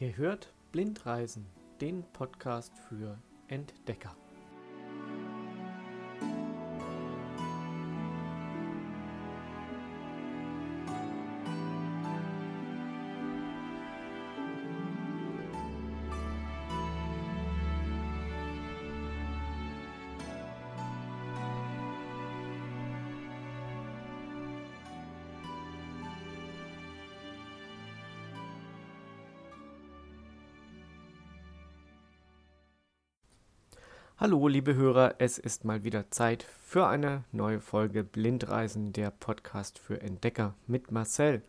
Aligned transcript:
Ihr 0.00 0.16
hört 0.16 0.50
Blindreisen, 0.72 1.44
den 1.82 2.02
Podcast 2.14 2.72
für 2.88 3.18
Entdecker. 3.48 4.16
Hallo, 34.22 34.48
liebe 34.48 34.74
Hörer, 34.74 35.14
es 35.16 35.38
ist 35.38 35.64
mal 35.64 35.82
wieder 35.82 36.10
Zeit 36.10 36.42
für 36.42 36.86
eine 36.86 37.24
neue 37.32 37.58
Folge 37.58 38.04
Blindreisen, 38.04 38.92
der 38.92 39.10
Podcast 39.10 39.78
für 39.78 40.02
Entdecker 40.02 40.52
mit 40.66 40.92
Marcel. 40.92 41.40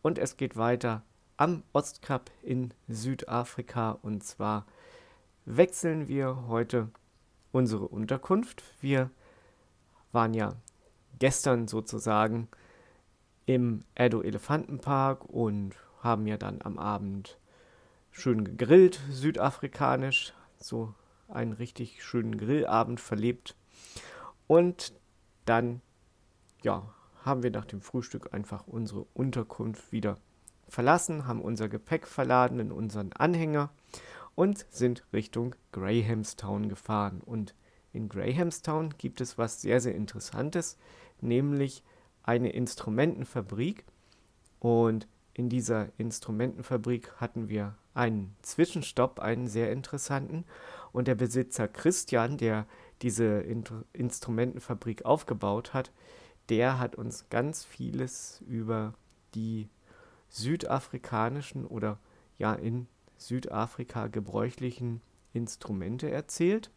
Und 0.00 0.18
es 0.18 0.38
geht 0.38 0.56
weiter 0.56 1.02
am 1.36 1.64
Ostkap 1.74 2.30
in 2.42 2.72
Südafrika. 2.88 3.98
Und 4.00 4.24
zwar 4.24 4.64
wechseln 5.44 6.08
wir 6.08 6.48
heute 6.48 6.88
unsere 7.52 7.88
Unterkunft. 7.88 8.62
Wir 8.80 9.10
waren 10.10 10.32
ja 10.32 10.54
gestern 11.18 11.68
sozusagen 11.68 12.48
im 13.44 13.84
Edo 13.94 14.22
Elefantenpark 14.22 15.26
und 15.26 15.76
haben 16.00 16.26
ja 16.26 16.38
dann 16.38 16.62
am 16.62 16.78
Abend 16.78 17.38
schön 18.12 18.44
gegrillt, 18.44 18.98
südafrikanisch, 19.10 20.32
so 20.58 20.94
einen 21.34 21.52
richtig 21.52 22.02
schönen 22.02 22.38
Grillabend 22.38 23.00
verlebt. 23.00 23.56
Und 24.46 24.92
dann, 25.44 25.80
ja, 26.62 26.94
haben 27.24 27.42
wir 27.42 27.50
nach 27.50 27.64
dem 27.64 27.80
Frühstück 27.80 28.34
einfach 28.34 28.66
unsere 28.66 29.06
Unterkunft 29.14 29.92
wieder 29.92 30.18
verlassen, 30.68 31.26
haben 31.26 31.40
unser 31.40 31.68
Gepäck 31.68 32.06
verladen 32.06 32.58
in 32.58 32.72
unseren 32.72 33.12
Anhänger 33.12 33.70
und 34.34 34.66
sind 34.70 35.04
Richtung 35.12 35.54
Grahamstown 35.72 36.68
gefahren. 36.68 37.20
Und 37.24 37.54
in 37.92 38.08
Grahamstown 38.08 38.94
gibt 38.98 39.20
es 39.20 39.38
was 39.38 39.62
sehr, 39.62 39.80
sehr 39.80 39.94
Interessantes, 39.94 40.76
nämlich 41.20 41.82
eine 42.22 42.50
Instrumentenfabrik. 42.50 43.84
Und 44.58 45.06
in 45.32 45.48
dieser 45.48 45.88
Instrumentenfabrik 45.98 47.12
hatten 47.20 47.48
wir 47.48 47.76
einen 47.94 48.34
Zwischenstopp, 48.42 49.20
einen 49.20 49.46
sehr 49.46 49.70
interessanten. 49.70 50.44
Und 50.94 51.08
der 51.08 51.16
Besitzer 51.16 51.66
Christian, 51.66 52.36
der 52.36 52.68
diese 53.02 53.24
In 53.24 53.64
Instrumentenfabrik 53.92 55.04
aufgebaut 55.04 55.74
hat, 55.74 55.90
der 56.50 56.78
hat 56.78 56.94
uns 56.94 57.28
ganz 57.30 57.64
vieles 57.64 58.40
über 58.46 58.94
die 59.34 59.68
südafrikanischen 60.28 61.66
oder 61.66 61.98
ja 62.38 62.54
in 62.54 62.86
Südafrika 63.16 64.06
gebräuchlichen 64.06 65.00
Instrumente 65.32 66.12
erzählt. 66.12 66.70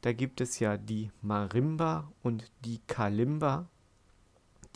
Da 0.00 0.14
gibt 0.14 0.40
es 0.40 0.60
ja 0.60 0.78
die 0.78 1.10
Marimba 1.20 2.10
und 2.22 2.50
die 2.64 2.80
Kalimba. 2.86 3.68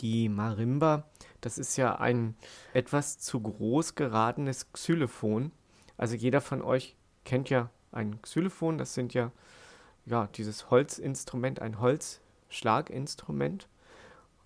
Die 0.00 0.28
Marimba, 0.28 1.08
das 1.40 1.56
ist 1.56 1.78
ja 1.78 1.98
ein 1.98 2.36
etwas 2.74 3.18
zu 3.18 3.40
groß 3.40 3.94
geratenes 3.94 4.70
Xylophon. 4.70 5.50
Also 5.96 6.14
jeder 6.14 6.42
von 6.42 6.60
euch 6.60 6.94
kennt 7.24 7.48
ja 7.48 7.70
ein 7.92 8.20
Xylophon, 8.22 8.78
das 8.78 8.94
sind 8.94 9.14
ja, 9.14 9.30
ja 10.06 10.28
dieses 10.34 10.70
Holzinstrument, 10.70 11.60
ein 11.60 11.80
Holzschlaginstrument. 11.80 13.68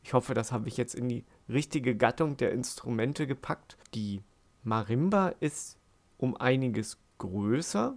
Ich 0.03 0.13
hoffe, 0.13 0.35
das 0.35 0.53
habe 0.53 0.69
ich 0.69 0.77
jetzt 0.77 0.95
in 0.95 1.09
die 1.09 1.25
richtige 1.49 1.97
Gattung 1.97 2.37
der 2.37 2.53
Instrumente 2.53 3.27
gepackt. 3.27 3.77
Die 3.95 4.23
Marimba 4.63 5.29
ist 5.41 5.79
um 6.19 6.37
einiges 6.37 6.99
größer, 7.19 7.97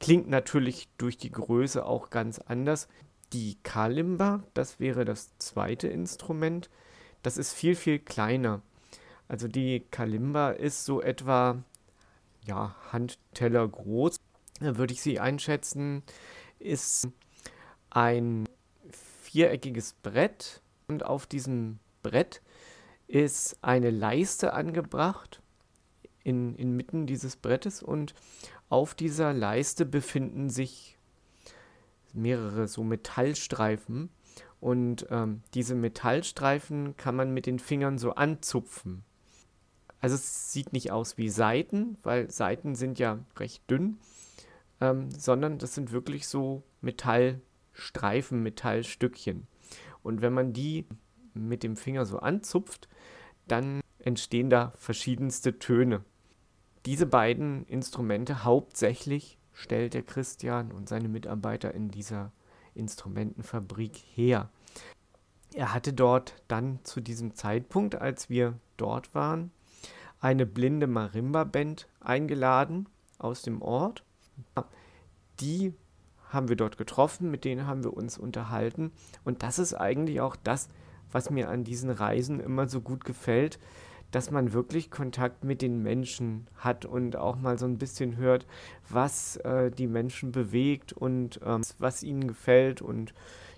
klingt 0.00 0.28
natürlich 0.28 0.88
durch 0.98 1.18
die 1.18 1.30
Größe 1.30 1.84
auch 1.84 2.10
ganz 2.10 2.38
anders. 2.38 2.88
Die 3.32 3.58
Kalimba, 3.62 4.42
das 4.54 4.80
wäre 4.80 5.04
das 5.04 5.36
zweite 5.38 5.88
Instrument, 5.88 6.70
das 7.22 7.36
ist 7.36 7.52
viel, 7.52 7.74
viel 7.74 7.98
kleiner. 7.98 8.62
Also 9.28 9.48
die 9.48 9.80
Kalimba 9.90 10.50
ist 10.50 10.84
so 10.84 11.02
etwa 11.02 11.62
ja, 12.46 12.74
Handteller 12.90 13.68
groß 13.68 14.20
würde 14.60 14.92
ich 14.92 15.00
sie 15.00 15.20
einschätzen, 15.20 16.02
ist 16.58 17.08
ein 17.90 18.48
viereckiges 19.22 19.94
Brett. 19.94 20.62
Und 20.88 21.04
auf 21.04 21.26
diesem 21.26 21.78
Brett 22.02 22.40
ist 23.06 23.58
eine 23.62 23.90
Leiste 23.90 24.52
angebracht 24.54 25.42
in, 26.24 26.54
inmitten 26.56 27.06
dieses 27.06 27.36
Brettes. 27.36 27.82
Und 27.82 28.14
auf 28.68 28.94
dieser 28.94 29.32
Leiste 29.32 29.84
befinden 29.84 30.50
sich 30.50 30.98
mehrere 32.12 32.68
so 32.68 32.82
Metallstreifen. 32.84 34.10
Und 34.60 35.06
ähm, 35.10 35.42
diese 35.54 35.74
Metallstreifen 35.74 36.96
kann 36.96 37.14
man 37.14 37.32
mit 37.32 37.46
den 37.46 37.58
Fingern 37.58 37.98
so 37.98 38.14
anzupfen. 38.14 39.04
Also 40.00 40.14
es 40.14 40.52
sieht 40.52 40.72
nicht 40.72 40.92
aus 40.92 41.18
wie 41.18 41.28
Seiten, 41.28 41.98
weil 42.02 42.30
Seiten 42.30 42.74
sind 42.74 42.98
ja 42.98 43.18
recht 43.36 43.68
dünn, 43.70 43.98
ähm, 44.80 45.10
sondern 45.10 45.58
das 45.58 45.74
sind 45.74 45.92
wirklich 45.92 46.28
so 46.28 46.62
Metallstreifen, 46.80 48.42
Metallstückchen. 48.42 49.46
Und 50.02 50.22
wenn 50.22 50.32
man 50.32 50.52
die 50.52 50.86
mit 51.34 51.62
dem 51.62 51.76
Finger 51.76 52.06
so 52.06 52.18
anzupft, 52.18 52.88
dann 53.46 53.80
entstehen 53.98 54.50
da 54.50 54.72
verschiedenste 54.76 55.58
Töne. 55.58 56.04
Diese 56.86 57.06
beiden 57.06 57.64
Instrumente 57.66 58.44
hauptsächlich 58.44 59.38
stellt 59.52 59.94
der 59.94 60.02
Christian 60.02 60.72
und 60.72 60.88
seine 60.88 61.08
Mitarbeiter 61.08 61.74
in 61.74 61.90
dieser 61.90 62.32
Instrumentenfabrik 62.74 63.96
her. 63.96 64.50
Er 65.54 65.74
hatte 65.74 65.92
dort 65.92 66.42
dann 66.46 66.78
zu 66.84 67.00
diesem 67.00 67.34
Zeitpunkt, 67.34 67.96
als 67.96 68.30
wir 68.30 68.58
dort 68.76 69.14
waren, 69.14 69.50
eine 70.20 70.46
blinde 70.46 70.86
Marimba-Band 70.86 71.88
eingeladen 72.00 72.88
aus 73.18 73.42
dem 73.42 73.62
Ort 73.62 74.04
die 75.40 75.74
haben 76.30 76.48
wir 76.48 76.56
dort 76.56 76.76
getroffen, 76.76 77.30
mit 77.30 77.44
denen 77.44 77.66
haben 77.66 77.84
wir 77.84 77.94
uns 77.94 78.18
unterhalten. 78.18 78.92
Und 79.24 79.42
das 79.42 79.58
ist 79.58 79.74
eigentlich 79.74 80.20
auch 80.20 80.36
das, 80.36 80.68
was 81.10 81.30
mir 81.30 81.48
an 81.48 81.64
diesen 81.64 81.90
Reisen 81.90 82.40
immer 82.40 82.68
so 82.68 82.80
gut 82.80 83.04
gefällt, 83.04 83.58
dass 84.10 84.30
man 84.30 84.52
wirklich 84.52 84.90
Kontakt 84.90 85.44
mit 85.44 85.60
den 85.60 85.82
Menschen 85.82 86.46
hat 86.56 86.84
und 86.84 87.16
auch 87.16 87.36
mal 87.36 87.58
so 87.58 87.66
ein 87.66 87.78
bisschen 87.78 88.16
hört, 88.16 88.46
was 88.88 89.36
äh, 89.38 89.70
die 89.70 89.86
Menschen 89.86 90.32
bewegt 90.32 90.92
und 90.92 91.40
ähm, 91.44 91.62
was 91.78 92.02
ihnen 92.02 92.26
gefällt. 92.26 92.80
Und 92.80 93.12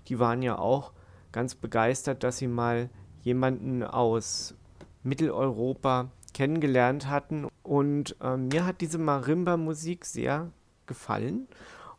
die 0.07 0.19
waren 0.19 0.41
ja 0.41 0.57
auch 0.57 0.91
ganz 1.31 1.55
begeistert, 1.55 2.23
dass 2.23 2.37
sie 2.37 2.47
mal 2.47 2.89
jemanden 3.21 3.83
aus 3.83 4.55
Mitteleuropa 5.03 6.11
kennengelernt 6.33 7.07
hatten. 7.07 7.47
Und 7.63 8.15
äh, 8.21 8.35
mir 8.35 8.65
hat 8.65 8.81
diese 8.81 8.97
Marimba-Musik 8.97 10.05
sehr 10.05 10.51
gefallen. 10.87 11.47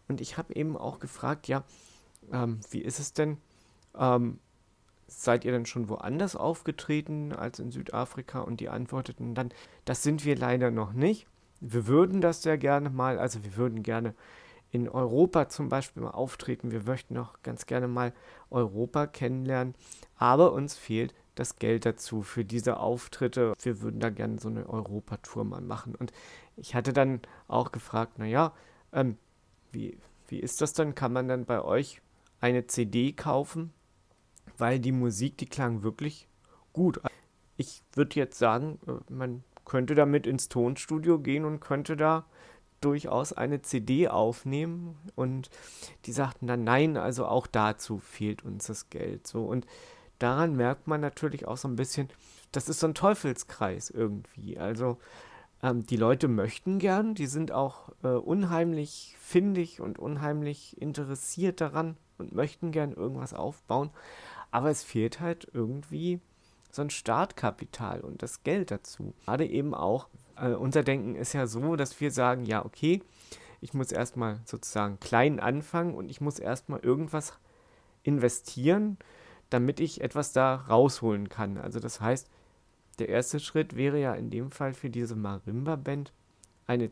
Und 0.08 0.20
ich 0.20 0.37
habe 0.37 0.55
eben 0.55 0.76
auch 0.76 0.99
gefragt, 0.99 1.49
ja, 1.49 1.64
ähm, 2.32 2.61
wie 2.70 2.81
ist 2.81 2.99
es 2.99 3.12
denn? 3.12 3.38
Ähm, 3.96 4.38
seid 5.06 5.44
ihr 5.44 5.52
denn 5.52 5.67
schon 5.67 5.88
woanders 5.88 6.37
aufgetreten 6.37 7.32
als 7.32 7.58
in 7.58 7.70
Südafrika? 7.70 8.40
Und 8.40 8.61
die 8.61 8.69
antworteten 8.69 9.34
dann, 9.34 9.50
das 9.84 10.02
sind 10.02 10.25
wir 10.25 10.37
leider 10.37 10.70
noch 10.70 10.93
nicht. 10.93 11.26
Wir 11.61 11.87
würden 11.87 12.20
das 12.20 12.43
sehr 12.43 12.58
gerne 12.58 12.90
mal, 12.90 13.19
also 13.19 13.44
wir 13.44 13.56
würden 13.56 13.82
gerne 13.82 14.14
in 14.73 14.88
Europa 14.88 15.49
zum 15.49 15.69
Beispiel 15.69 16.02
mal 16.02 16.11
auftreten. 16.11 16.70
Wir 16.70 16.82
möchten 16.82 17.17
auch 17.19 17.35
ganz 17.43 17.67
gerne 17.67 17.88
mal 17.88 18.12
Europa 18.50 19.06
kennenlernen. 19.06 19.75
Aber 20.17 20.52
uns 20.52 20.75
fehlt 20.76 21.14
das 21.35 21.56
Geld 21.56 21.85
dazu 21.85 22.23
für 22.23 22.44
diese 22.44 22.78
Auftritte. 22.78 23.55
Wir 23.62 23.82
würden 23.82 24.00
da 24.00 24.11
gerne 24.11 24.38
so 24.40 24.49
eine 24.49 24.69
Europatour 24.69 25.44
mal 25.44 25.61
machen. 25.61 25.94
Und 25.94 26.12
ich 26.56 26.75
hatte 26.75 26.93
dann 26.93 27.20
auch 27.49 27.70
gefragt, 27.70 28.19
naja, 28.19 28.52
ähm, 28.93 29.17
wie, 29.73 29.99
wie 30.29 30.39
ist 30.39 30.61
das 30.61 30.73
dann? 30.73 30.94
Kann 30.94 31.12
man 31.12 31.29
dann 31.29 31.44
bei 31.44 31.62
euch 31.62 32.00
eine 32.41 32.67
CD 32.67 33.12
kaufen? 33.12 33.73
Weil 34.59 34.81
die 34.81 34.93
Musik, 34.93 35.39
die 35.39 35.47
klang 35.47 35.83
wirklich 35.83 36.29
gut. 36.73 37.00
Ich 37.56 37.83
würde 37.94 38.17
jetzt 38.17 38.39
sagen, 38.39 38.79
äh, 38.87 39.12
man 39.12 39.44
könnte 39.65 39.94
damit 39.94 40.27
ins 40.27 40.49
Tonstudio 40.49 41.19
gehen 41.19 41.44
und 41.44 41.61
könnte 41.61 41.97
da 41.97 42.27
durchaus 42.81 43.33
eine 43.33 43.62
CD 43.62 44.09
aufnehmen. 44.09 44.97
Und 45.15 45.50
die 46.05 46.12
sagten 46.12 46.47
dann, 46.47 46.65
nein, 46.65 46.97
also 46.97 47.27
auch 47.27 47.47
dazu 47.47 47.99
fehlt 47.99 48.45
uns 48.45 48.67
das 48.67 48.91
Geld. 48.91 49.27
So 49.27 49.45
und 49.45 49.67
daran 50.19 50.56
merkt 50.56 50.87
man 50.87 51.00
natürlich 51.00 51.47
auch 51.47 51.56
so 51.56 51.69
ein 51.69 51.77
bisschen, 51.77 52.09
das 52.53 52.69
ist 52.69 52.81
so 52.81 52.87
ein 52.87 52.95
Teufelskreis 52.95 53.91
irgendwie. 53.91 54.59
Also 54.59 54.99
ähm, 55.62 55.87
die 55.87 55.97
Leute 55.97 56.29
möchten 56.29 56.79
gern, 56.79 57.14
die 57.14 57.26
sind 57.26 57.53
auch 57.53 57.91
äh, 58.03 58.09
unheimlich 58.09 59.17
findig 59.20 59.81
und 59.81 59.99
unheimlich 59.99 60.81
interessiert 60.81 61.61
daran 61.61 61.97
und 62.19 62.35
möchten 62.35 62.73
gern 62.73 62.93
irgendwas 62.93 63.32
aufbauen. 63.35 63.91
Aber 64.50 64.70
es 64.70 64.82
fehlt 64.82 65.20
halt 65.20 65.49
irgendwie 65.53 66.20
so 66.70 66.82
ein 66.82 66.91
Startkapital 66.91 68.00
und 68.00 68.23
das 68.23 68.43
Geld 68.43 68.70
dazu. 68.70 69.14
Gerade 69.25 69.47
eben 69.47 69.75
auch, 69.75 70.09
äh, 70.37 70.50
unser 70.50 70.82
Denken 70.82 71.14
ist 71.14 71.32
ja 71.32 71.47
so, 71.47 71.76
dass 71.76 72.00
wir 72.00 72.11
sagen, 72.11 72.44
ja, 72.44 72.64
okay, 72.64 73.03
ich 73.61 73.75
muss 73.75 73.93
erstmal 73.93 74.41
sozusagen 74.44 74.99
klein 74.99 75.38
anfangen 75.38 75.94
und 75.94 76.11
ich 76.11 76.20
muss 76.20 76.38
erstmal 76.38 76.81
irgendwas 76.81 77.38
investieren, 78.03 78.99
damit 79.50 79.79
ich 79.81 80.00
etwas 80.00 80.32
da 80.32 80.56
rausholen 80.56 81.29
kann. 81.29 81.59
Also 81.59 81.79
das 81.79 82.00
heißt, 82.00 82.29
der 82.99 83.09
erste 83.09 83.41
Schritt 83.41 83.77
wäre 83.77 84.00
ja 84.00 84.15
in 84.15 84.31
dem 84.31 84.50
Fall 84.50 84.75
für 84.75 84.91
diese 84.91 85.17
Marimba-Band 85.17 86.12
eine, 86.67 86.91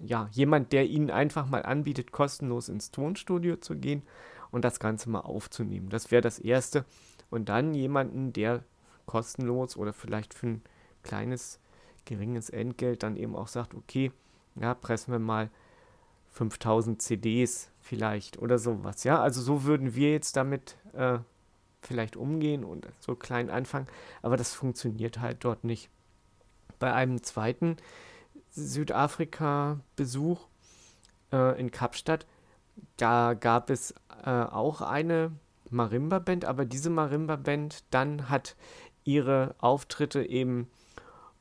ja, 0.00 0.28
jemand, 0.32 0.72
der 0.72 0.86
ihnen 0.86 1.10
einfach 1.10 1.46
mal 1.46 1.62
anbietet, 1.62 2.12
kostenlos 2.12 2.68
ins 2.68 2.90
Tonstudio 2.90 3.56
zu 3.56 3.76
gehen 3.76 4.02
und 4.50 4.64
das 4.64 4.80
Ganze 4.80 5.10
mal 5.10 5.20
aufzunehmen. 5.20 5.88
Das 5.90 6.10
wäre 6.10 6.22
das 6.22 6.38
Erste. 6.38 6.84
Und 7.30 7.48
dann 7.48 7.74
jemanden, 7.74 8.32
der 8.32 8.64
kostenlos 9.04 9.76
oder 9.76 9.92
vielleicht 9.92 10.34
für 10.34 10.46
ein 10.46 10.62
kleines, 11.02 11.60
geringes 12.04 12.50
Entgelt 12.50 13.02
dann 13.02 13.16
eben 13.16 13.36
auch 13.36 13.48
sagt, 13.48 13.74
okay, 13.74 14.12
ja, 14.56 14.74
pressen 14.74 15.12
wir 15.12 15.18
mal 15.18 15.50
5000 16.30 17.00
CDs 17.00 17.70
vielleicht 17.80 18.38
oder 18.38 18.58
sowas. 18.58 19.04
Ja, 19.04 19.20
also 19.20 19.40
so 19.40 19.64
würden 19.64 19.94
wir 19.94 20.12
jetzt 20.12 20.36
damit 20.36 20.76
äh, 20.92 21.18
vielleicht 21.82 22.16
umgehen 22.16 22.64
und 22.64 22.88
so 23.00 23.14
klein 23.14 23.50
anfangen, 23.50 23.86
aber 24.22 24.36
das 24.36 24.54
funktioniert 24.54 25.20
halt 25.20 25.44
dort 25.44 25.64
nicht. 25.64 25.90
Bei 26.78 26.92
einem 26.92 27.22
zweiten 27.22 27.76
Südafrika-Besuch 28.50 30.46
äh, 31.32 31.60
in 31.60 31.70
Kapstadt, 31.70 32.26
da 32.96 33.34
gab 33.34 33.70
es 33.70 33.94
äh, 34.24 34.30
auch 34.30 34.82
eine 34.82 35.32
Marimba-Band, 35.70 36.44
aber 36.44 36.64
diese 36.64 36.90
Marimba-Band 36.90 37.84
dann 37.90 38.28
hat 38.28 38.56
ihre 39.04 39.54
Auftritte 39.58 40.22
eben 40.22 40.68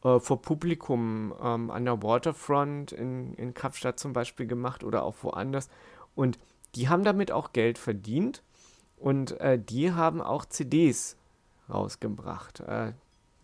äh, 0.03 0.19
vor 0.19 0.41
Publikum 0.41 1.33
ähm, 1.41 1.71
an 1.71 1.85
der 1.85 2.01
Waterfront 2.03 2.91
in, 2.91 3.33
in 3.35 3.53
Kapstadt 3.53 3.99
zum 3.99 4.13
Beispiel 4.13 4.45
gemacht 4.45 4.83
oder 4.83 5.03
auch 5.03 5.15
woanders. 5.21 5.69
Und 6.13 6.39
die 6.75 6.89
haben 6.89 7.03
damit 7.03 7.31
auch 7.31 7.53
Geld 7.53 7.77
verdient 7.77 8.43
und 9.05 9.39
äh, 9.39 9.59
die 9.59 9.91
haben 9.91 10.19
auch 10.19 10.45
CDs 10.45 11.15
rausgebracht. 11.69 12.61
Äh, 12.61 12.93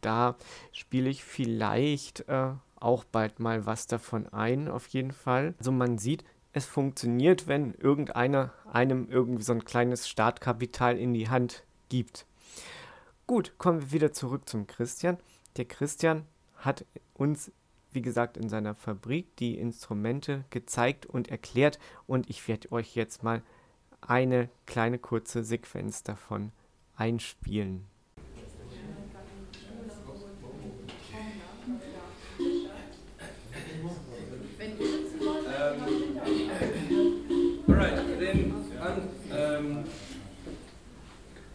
da 0.02 0.36
spiele 0.72 1.08
ich 1.08 1.24
vielleicht 1.24 2.28
äh, 2.28 2.54
auch 2.80 3.04
bald 3.04 3.40
mal 3.40 3.68
was 3.68 3.86
davon 3.86 4.28
ein, 4.34 4.68
auf 4.68 4.88
jeden 4.88 5.12
Fall. 5.12 5.54
Also 5.60 5.72
man 5.72 6.00
sieht, 6.00 6.24
es 6.52 6.66
funktioniert, 6.66 7.46
wenn 7.46 7.76
irgendeiner 7.76 8.52
einem 8.74 9.08
irgendwie 9.08 9.44
so 9.44 9.54
ein 9.54 9.64
kleines 9.64 10.10
Startkapital 10.10 10.98
in 10.98 11.14
die 11.14 11.30
Hand 11.30 11.64
gibt. 11.90 12.26
Gut, 13.28 13.54
kommen 13.60 13.82
wir 13.82 13.92
wieder 13.92 14.14
zurück 14.14 14.50
zum 14.50 14.66
Christian. 14.66 15.20
Der 15.58 15.66
Christian 15.66 16.26
hat 16.56 16.88
uns, 17.14 17.52
wie 17.92 18.02
gesagt, 18.02 18.36
in 18.36 18.50
seiner 18.50 18.74
Fabrik 18.74 19.36
die 19.36 19.60
Instrumente 19.60 20.44
gezeigt 20.50 21.06
und 21.06 21.30
erklärt 21.30 21.78
und 22.08 22.32
ich 22.32 22.48
werde 22.48 22.72
euch 22.72 22.96
jetzt 22.96 23.22
mal 23.22 23.44
eine 24.02 24.50
kleine 24.66 25.00
kurze 25.00 25.44
Sequenz 25.44 26.04
davon 26.04 26.52
einspielen. 26.96 27.86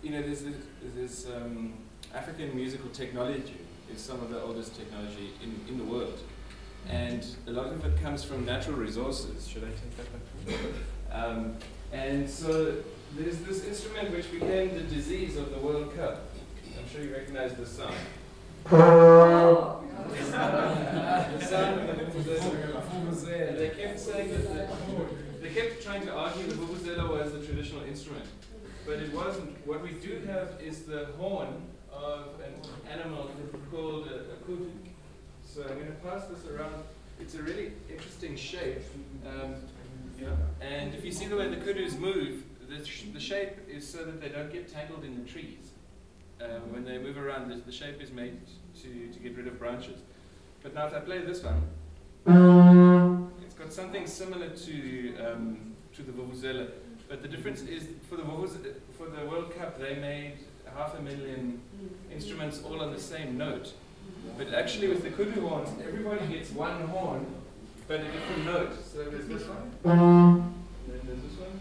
you 0.02 0.12
know, 0.12 0.22
this, 0.22 1.26
African 2.14 2.54
musical 2.54 2.88
technology 2.90 3.58
is 3.92 4.00
some 4.00 4.20
of 4.20 4.31
the 4.31 4.40
oldest 4.40 4.76
technology 4.76 5.32
in, 5.42 5.60
in 5.69 5.78
the 5.78 5.84
world. 5.84 6.19
And 6.88 7.26
a 7.46 7.50
lot 7.50 7.66
of 7.66 7.84
it 7.84 8.00
comes 8.00 8.22
from 8.25 8.44
natural 8.44 8.76
resources. 8.76 9.49
Should 9.49 9.64
I 9.64 9.69
take 9.69 9.96
that 9.96 10.06
back? 10.12 10.62
Um, 11.12 11.56
and 11.92 12.28
so 12.28 12.76
there's 13.16 13.38
this 13.38 13.64
instrument 13.64 14.10
which 14.10 14.30
became 14.30 14.74
the 14.74 14.82
disease 14.82 15.36
of 15.36 15.50
the 15.50 15.58
World 15.58 15.96
Cup. 15.96 16.28
I'm 16.78 16.88
sure 16.88 17.02
you 17.02 17.12
recognize 17.14 17.54
the 17.54 17.66
sound. 17.66 17.94
the 18.68 18.76
sound 21.40 21.88
of 21.88 21.96
the 21.98 22.04
They 23.56 23.70
kept 23.70 23.98
saying 24.00 24.30
that 24.30 24.42
the, 24.52 24.68
they 25.40 25.54
kept 25.54 25.82
trying 25.82 26.04
to 26.06 26.12
argue 26.12 26.46
that 26.46 26.56
vuvuzela 26.58 27.08
was 27.08 27.32
the 27.32 27.44
traditional 27.44 27.84
instrument, 27.84 28.26
but 28.84 28.98
it 28.98 29.12
wasn't. 29.14 29.56
What 29.66 29.82
we 29.82 29.92
do 29.92 30.20
have 30.26 30.60
is 30.62 30.82
the 30.82 31.06
horn 31.18 31.48
of 31.92 32.40
an 32.44 32.54
animal 32.90 33.30
called 33.70 34.08
a, 34.08 34.32
a 34.32 34.36
kudu. 34.44 34.70
So 35.44 35.62
I'm 35.62 35.74
going 35.74 35.86
to 35.86 35.92
pass 36.04 36.26
this 36.26 36.44
around. 36.50 36.84
It's 37.20 37.34
a 37.34 37.42
really 37.42 37.72
interesting 37.88 38.36
shape. 38.36 38.82
Um, 39.26 39.54
And 40.60 40.94
if 40.94 41.04
you 41.04 41.12
see 41.12 41.26
the 41.26 41.36
way 41.36 41.48
the 41.48 41.56
kudus 41.56 41.98
move, 41.98 42.44
the, 42.68 42.84
sh 42.84 43.04
the 43.12 43.20
shape 43.20 43.56
is 43.68 43.88
so 43.88 44.04
that 44.04 44.20
they 44.20 44.28
don't 44.28 44.52
get 44.52 44.72
tangled 44.72 45.04
in 45.04 45.22
the 45.22 45.28
trees. 45.28 45.70
Um, 46.40 46.72
when 46.72 46.84
they 46.84 46.98
move 46.98 47.16
around, 47.16 47.50
the, 47.50 47.56
the, 47.56 47.72
shape 47.72 48.02
is 48.02 48.10
made 48.10 48.38
to, 48.82 49.08
to 49.12 49.18
get 49.18 49.36
rid 49.36 49.46
of 49.46 49.58
branches. 49.58 50.00
But 50.62 50.74
now 50.74 50.86
if 50.86 50.94
I 50.94 51.00
play 51.00 51.24
this 51.24 51.42
one, 51.42 51.62
it's 53.44 53.54
got 53.54 53.72
something 53.72 54.06
similar 54.06 54.50
to, 54.50 55.16
um, 55.18 55.74
to 55.94 56.02
the 56.02 56.12
Vuvuzela. 56.12 56.68
But 57.08 57.22
the 57.22 57.28
difference 57.28 57.62
is 57.62 57.84
for 58.08 58.16
the, 58.16 58.24
for 58.98 59.06
the 59.06 59.24
World 59.26 59.54
Cup, 59.56 59.78
they 59.78 59.94
made 59.94 60.34
half 60.76 60.98
a 60.98 61.02
million 61.02 61.60
instruments 62.12 62.60
all 62.62 62.82
on 62.82 62.92
the 62.92 63.00
same 63.00 63.38
note. 63.38 63.73
But 64.37 64.52
actually 64.52 64.88
with 64.88 65.02
the 65.02 65.11
kudu 65.11 65.46
horns, 65.46 65.70
everybody 65.87 66.26
gets 66.26 66.50
one 66.50 66.82
horn 66.88 67.26
but 67.88 68.00
a 68.00 68.05
different 68.05 68.45
note. 68.45 68.73
So 68.85 69.05
there's 69.05 69.26
this 69.28 69.47
one, 69.47 69.71
and 69.85 70.52
then 70.88 71.00
there's 71.07 71.23
this 71.23 71.37
one. 71.38 71.61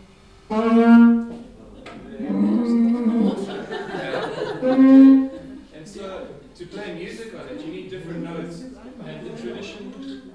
And 5.73 5.87
so 5.87 6.27
to 6.55 6.65
play 6.67 6.93
music 6.95 7.33
on 7.35 7.47
it, 7.47 7.61
you 7.61 7.71
need 7.71 7.89
different 7.89 8.23
notes. 8.23 8.63
And 9.05 9.27
the 9.27 9.37
tradition, 9.39 10.33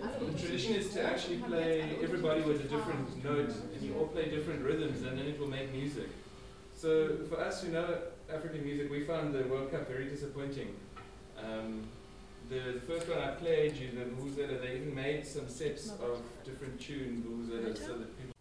the 0.00 0.38
tradition 0.38 0.74
is 0.74 0.90
to 0.94 1.02
actually 1.04 1.38
play 1.38 1.98
everybody 2.02 2.42
with 2.42 2.60
a 2.64 2.68
different 2.68 3.24
note, 3.24 3.52
and 3.74 3.82
you 3.82 3.94
all 3.98 4.06
play 4.06 4.30
different 4.30 4.62
rhythms, 4.62 5.02
and 5.02 5.18
then 5.18 5.26
it 5.26 5.38
will 5.38 5.48
make 5.48 5.72
music. 5.72 6.08
So 6.74 7.18
for 7.28 7.38
us 7.38 7.62
who 7.62 7.70
know 7.70 7.98
African 8.32 8.64
music, 8.64 8.90
we 8.90 9.04
found 9.04 9.34
the 9.34 9.44
World 9.44 9.70
Cup 9.70 9.88
very 9.88 10.06
disappointing. 10.08 10.74
Um, 11.38 11.82
the 12.48 12.80
first 12.86 13.08
one 13.08 13.18
I 13.18 13.34
played 13.34 13.76
you, 13.76 13.90
the 13.92 14.04
Vuvuzela, 14.04 14.60
they 14.60 14.76
even 14.76 14.94
made 14.94 15.24
some 15.24 15.48
sets 15.48 15.90
of 15.90 16.20
different 16.44 16.80
tune 16.80 17.24
Vuvuzela 17.26 17.76
so 17.76 17.94
that 17.94 18.16
people 18.16 18.32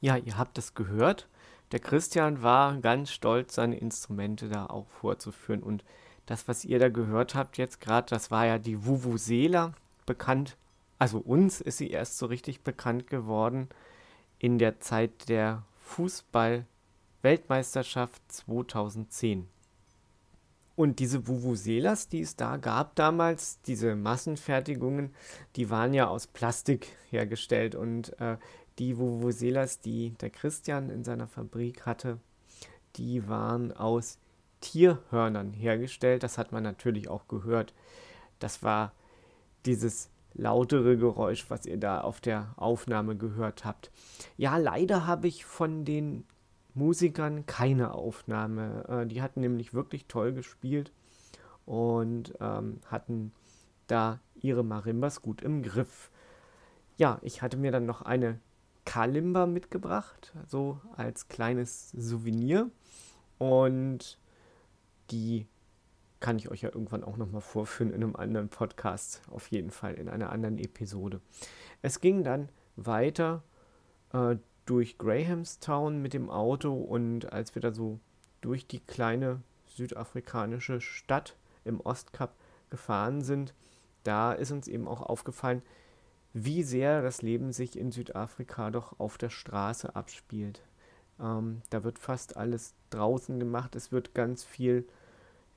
Ja, 0.00 0.16
ihr 0.16 0.36
habt 0.36 0.58
es 0.58 0.74
gehört. 0.74 1.28
Der 1.72 1.80
Christian 1.80 2.42
war 2.42 2.76
ganz 2.80 3.10
stolz, 3.10 3.56
seine 3.56 3.78
Instrumente 3.78 4.48
da 4.48 4.66
auch 4.66 4.88
vorzuführen. 4.88 5.62
Und 5.62 5.84
das, 6.26 6.46
was 6.48 6.64
ihr 6.64 6.78
da 6.78 6.88
gehört 6.88 7.34
habt 7.34 7.58
jetzt 7.58 7.80
gerade, 7.80 8.08
das 8.10 8.30
war 8.30 8.46
ja 8.46 8.58
die 8.58 8.86
Vuvuzela, 8.86 9.72
bekannt. 10.04 10.56
Also 10.98 11.18
uns 11.18 11.60
ist 11.60 11.78
sie 11.78 11.90
erst 11.90 12.18
so 12.18 12.26
richtig 12.26 12.62
bekannt 12.62 13.08
geworden 13.08 13.68
in 14.38 14.58
der 14.58 14.80
Zeit 14.80 15.28
der 15.28 15.64
Fußball-Weltmeisterschaft 15.80 18.20
2010. 18.28 19.48
Und 20.76 20.98
diese 20.98 21.26
Vuvuzelas, 21.26 22.08
die 22.08 22.20
es 22.20 22.36
da 22.36 22.58
gab 22.58 22.94
damals, 22.96 23.60
diese 23.62 23.96
Massenfertigungen, 23.96 25.14
die 25.56 25.70
waren 25.70 25.94
ja 25.94 26.06
aus 26.06 26.26
Plastik 26.26 26.88
hergestellt. 27.10 27.74
Und 27.74 28.18
äh, 28.20 28.36
die 28.78 28.98
Vuvuzelas, 28.98 29.80
die 29.80 30.10
der 30.20 30.28
Christian 30.30 30.90
in 30.90 31.02
seiner 31.02 31.26
Fabrik 31.26 31.86
hatte, 31.86 32.18
die 32.96 33.26
waren 33.26 33.72
aus 33.72 34.18
Tierhörnern 34.60 35.54
hergestellt. 35.54 36.22
Das 36.22 36.36
hat 36.36 36.52
man 36.52 36.62
natürlich 36.62 37.08
auch 37.08 37.26
gehört. 37.26 37.72
Das 38.38 38.62
war 38.62 38.92
dieses 39.64 40.10
lautere 40.34 40.98
Geräusch, 40.98 41.46
was 41.48 41.64
ihr 41.64 41.78
da 41.78 42.02
auf 42.02 42.20
der 42.20 42.52
Aufnahme 42.56 43.16
gehört 43.16 43.64
habt. 43.64 43.90
Ja, 44.36 44.58
leider 44.58 45.06
habe 45.06 45.26
ich 45.26 45.46
von 45.46 45.86
den 45.86 46.24
Musikern 46.76 47.46
keine 47.46 47.92
Aufnahme. 47.92 48.84
Äh, 48.88 49.06
die 49.06 49.22
hatten 49.22 49.40
nämlich 49.40 49.74
wirklich 49.74 50.06
toll 50.06 50.32
gespielt 50.32 50.92
und 51.64 52.34
ähm, 52.40 52.80
hatten 52.86 53.32
da 53.86 54.20
ihre 54.40 54.64
Marimbas 54.64 55.22
gut 55.22 55.42
im 55.42 55.62
Griff. 55.62 56.10
Ja, 56.96 57.18
ich 57.22 57.42
hatte 57.42 57.56
mir 57.56 57.72
dann 57.72 57.86
noch 57.86 58.02
eine 58.02 58.38
Kalimba 58.84 59.46
mitgebracht, 59.46 60.32
so 60.46 60.80
als 60.96 61.28
kleines 61.28 61.90
Souvenir. 61.90 62.70
Und 63.38 64.18
die 65.10 65.46
kann 66.20 66.38
ich 66.38 66.50
euch 66.50 66.62
ja 66.62 66.70
irgendwann 66.70 67.04
auch 67.04 67.16
nochmal 67.16 67.42
vorführen 67.42 67.92
in 67.92 68.02
einem 68.02 68.16
anderen 68.16 68.48
Podcast, 68.48 69.20
auf 69.30 69.48
jeden 69.48 69.70
Fall 69.70 69.94
in 69.94 70.08
einer 70.08 70.30
anderen 70.30 70.58
Episode. 70.58 71.20
Es 71.82 72.00
ging 72.00 72.24
dann 72.24 72.48
weiter 72.76 73.42
äh, 74.12 74.36
durch 74.66 74.98
Grahamstown 74.98 76.02
mit 76.02 76.12
dem 76.12 76.28
Auto 76.28 76.72
und 76.74 77.32
als 77.32 77.54
wir 77.54 77.62
da 77.62 77.72
so 77.72 77.98
durch 78.40 78.66
die 78.66 78.80
kleine 78.80 79.40
südafrikanische 79.66 80.80
Stadt 80.80 81.36
im 81.64 81.80
Ostkap 81.80 82.34
gefahren 82.70 83.22
sind, 83.22 83.54
da 84.02 84.32
ist 84.32 84.50
uns 84.50 84.68
eben 84.68 84.86
auch 84.86 85.02
aufgefallen, 85.02 85.62
wie 86.32 86.62
sehr 86.62 87.00
das 87.00 87.22
Leben 87.22 87.52
sich 87.52 87.78
in 87.78 87.92
Südafrika 87.92 88.70
doch 88.70 89.00
auf 89.00 89.18
der 89.18 89.30
Straße 89.30 89.96
abspielt. 89.96 90.60
Ähm, 91.18 91.62
da 91.70 91.82
wird 91.82 91.98
fast 91.98 92.36
alles 92.36 92.74
draußen 92.90 93.38
gemacht, 93.38 93.74
es 93.74 93.90
wird 93.90 94.14
ganz 94.14 94.44
viel 94.44 94.86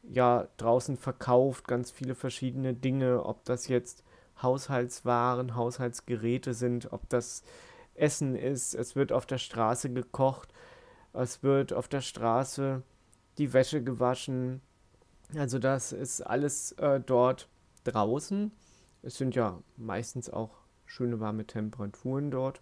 ja 0.03 0.47
draußen 0.57 0.97
verkauft, 0.97 1.67
ganz 1.67 1.91
viele 1.91 2.15
verschiedene 2.15 2.73
Dinge, 2.73 3.25
ob 3.25 3.43
das 3.43 3.67
jetzt 3.67 4.03
Haushaltswaren, 4.41 5.55
Haushaltsgeräte 5.55 6.53
sind, 6.53 6.93
ob 6.93 7.09
das 7.09 7.43
Essen 7.99 8.35
ist, 8.35 8.73
es 8.75 8.95
wird 8.95 9.11
auf 9.11 9.25
der 9.25 9.37
Straße 9.37 9.91
gekocht, 9.91 10.53
es 11.13 11.43
wird 11.43 11.73
auf 11.73 11.87
der 11.87 12.01
Straße 12.01 12.83
die 13.37 13.53
Wäsche 13.53 13.83
gewaschen. 13.83 14.61
Also 15.35 15.59
das 15.59 15.91
ist 15.91 16.21
alles 16.21 16.73
äh, 16.73 16.99
dort 16.99 17.47
draußen. 17.83 18.51
Es 19.01 19.17
sind 19.17 19.35
ja 19.35 19.61
meistens 19.77 20.29
auch 20.29 20.51
schöne 20.85 21.19
warme 21.19 21.45
Temperaturen 21.45 22.31
dort. 22.31 22.61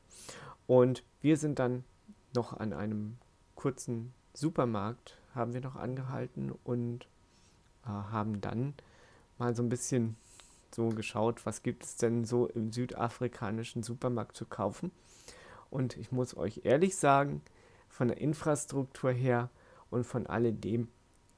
Und 0.67 1.03
wir 1.22 1.38
sind 1.38 1.60
dann 1.60 1.84
noch 2.36 2.53
an 2.53 2.74
einem 2.74 3.17
kurzen 3.56 4.13
Supermarkt, 4.34 5.17
haben 5.34 5.53
wir 5.53 5.62
noch 5.62 5.75
angehalten 5.75 6.51
und 6.51 7.08
äh, 7.86 7.88
haben 7.88 8.41
dann 8.41 8.75
mal 9.38 9.56
so 9.56 9.63
ein 9.63 9.70
bisschen 9.70 10.15
so 10.76 10.90
geschaut, 10.90 11.46
was 11.46 11.64
gibt 11.64 11.84
es 11.84 11.96
denn 11.96 12.26
so 12.26 12.48
im 12.48 12.72
südafrikanischen 12.72 13.84
Supermarkt 13.84 14.36
zu 14.36 14.46
kaufen. 14.46 14.92
Und 15.70 15.98
ich 15.98 16.12
muss 16.12 16.36
euch 16.38 16.62
ehrlich 16.64 16.96
sagen, 16.96 17.42
von 17.90 18.10
der 18.10 18.18
Infrastruktur 18.18 19.12
her 19.12 19.50
und 19.90 20.06
von 20.06 20.28
alledem, 20.28 20.90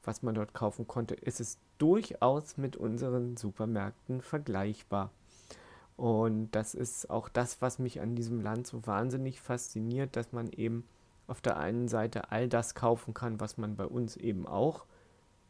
was 0.04 0.24
man 0.24 0.36
dort 0.36 0.54
kaufen 0.54 0.88
konnte, 0.88 1.16
ist 1.16 1.40
es 1.40 1.58
durchaus 1.78 2.58
mit 2.58 2.78
unseren 2.78 3.38
Supermärkten 3.38 4.22
vergleichbar. 4.22 5.12
Und 5.96 6.52
das 6.52 6.76
ist 6.76 7.10
auch 7.10 7.28
das, 7.28 7.62
was 7.62 7.80
mich 7.80 8.00
an 8.00 8.16
diesem 8.16 8.40
Land 8.42 8.68
so 8.68 8.86
wahnsinnig 8.86 9.42
fasziniert, 9.42 10.16
dass 10.16 10.32
man 10.32 10.50
eben 10.50 10.88
auf 11.28 11.42
der 11.42 11.58
einen 11.58 11.88
Seite 11.88 12.32
all 12.32 12.48
das 12.48 12.74
kaufen 12.74 13.14
kann, 13.14 13.40
was 13.40 13.58
man 13.58 13.76
bei 13.76 13.86
uns 13.86 14.16
eben 14.16 14.48
auch 14.48 14.86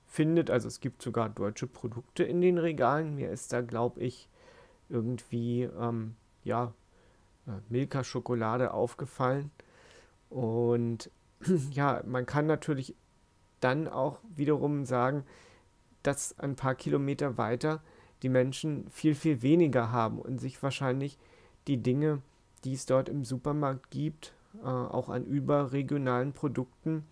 findet. 0.10 0.50
Also 0.50 0.68
es 0.68 0.80
gibt 0.82 1.02
sogar 1.02 1.30
deutsche 1.30 1.68
Produkte 1.68 2.24
in 2.24 2.42
den 2.42 2.58
Regalen. 2.58 3.16
Mir 3.16 3.30
ist 3.30 3.54
da, 3.54 3.62
glaube 3.62 4.02
ich, 4.02 4.28
irgendwie, 4.90 5.64
ähm, 5.64 6.16
ja, 6.44 6.74
äh, 7.48 7.52
Milka-Schokolade 7.70 8.74
aufgefallen. 8.74 9.52
Und 10.30 11.12
ja, 11.72 12.02
man 12.06 12.26
kann 12.26 12.48
natürlich 12.48 12.96
dann 13.60 13.88
auch 13.88 14.20
wiederum 14.36 14.86
sagen, 14.86 15.24
dass 16.02 16.38
ein 16.40 16.56
paar 16.56 16.76
Kilometer 16.76 17.38
weiter 17.38 17.82
die 18.24 18.30
Menschen 18.30 18.90
viel, 18.90 19.16
viel 19.16 19.42
weniger 19.42 19.92
haben 19.92 20.20
und 20.20 20.40
sich 20.40 20.62
wahrscheinlich 20.64 21.18
die 21.68 21.78
Dinge, 21.78 22.22
die 22.64 22.74
es 22.74 22.86
dort 22.86 23.10
im 23.10 23.24
Supermarkt 23.24 23.92
gibt, 23.92 24.34
äh, 24.64 24.66
auch 24.66 25.10
an 25.10 25.26
überregionalen 25.26 26.34
Produkten, 26.34 27.06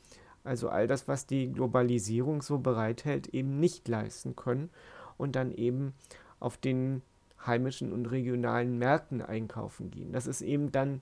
also 0.48 0.70
all 0.70 0.88
das, 0.88 1.08
was 1.08 1.28
die 1.28 1.52
Globalisierung 1.52 2.42
so 2.42 2.58
bereithält, 2.58 3.28
eben 3.28 3.60
nicht 3.60 3.88
leisten 3.88 4.36
können 4.36 4.70
und 5.18 5.36
dann 5.36 5.52
eben 5.52 5.94
auf 6.40 6.58
den 6.58 7.02
heimischen 7.46 7.92
und 7.92 8.08
regionalen 8.08 8.78
Märkten 8.78 9.22
einkaufen 9.22 9.92
gehen. 9.92 10.12
Das 10.12 10.28
ist 10.28 10.42
eben 10.42 10.72
dann 10.72 11.02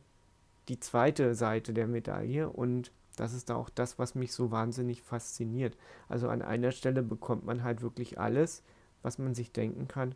die 0.67 0.79
zweite 0.79 1.35
Seite 1.35 1.73
der 1.73 1.87
Medaille 1.87 2.49
und 2.49 2.91
das 3.15 3.33
ist 3.33 3.51
auch 3.51 3.69
das, 3.69 3.97
was 3.97 4.15
mich 4.15 4.33
so 4.33 4.51
wahnsinnig 4.51 5.01
fasziniert. 5.01 5.77
Also 6.09 6.27
an 6.27 6.41
einer 6.41 6.71
Stelle 6.71 7.01
bekommt 7.01 7.45
man 7.45 7.63
halt 7.63 7.81
wirklich 7.81 8.19
alles, 8.19 8.63
was 9.03 9.17
man 9.17 9.35
sich 9.35 9.51
denken 9.51 9.87
kann 9.87 10.15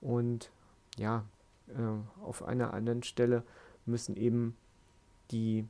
und 0.00 0.50
ja, 0.96 1.24
äh, 1.68 2.22
auf 2.22 2.44
einer 2.44 2.74
anderen 2.74 3.02
Stelle 3.02 3.42
müssen 3.86 4.16
eben 4.16 4.56
die 5.30 5.66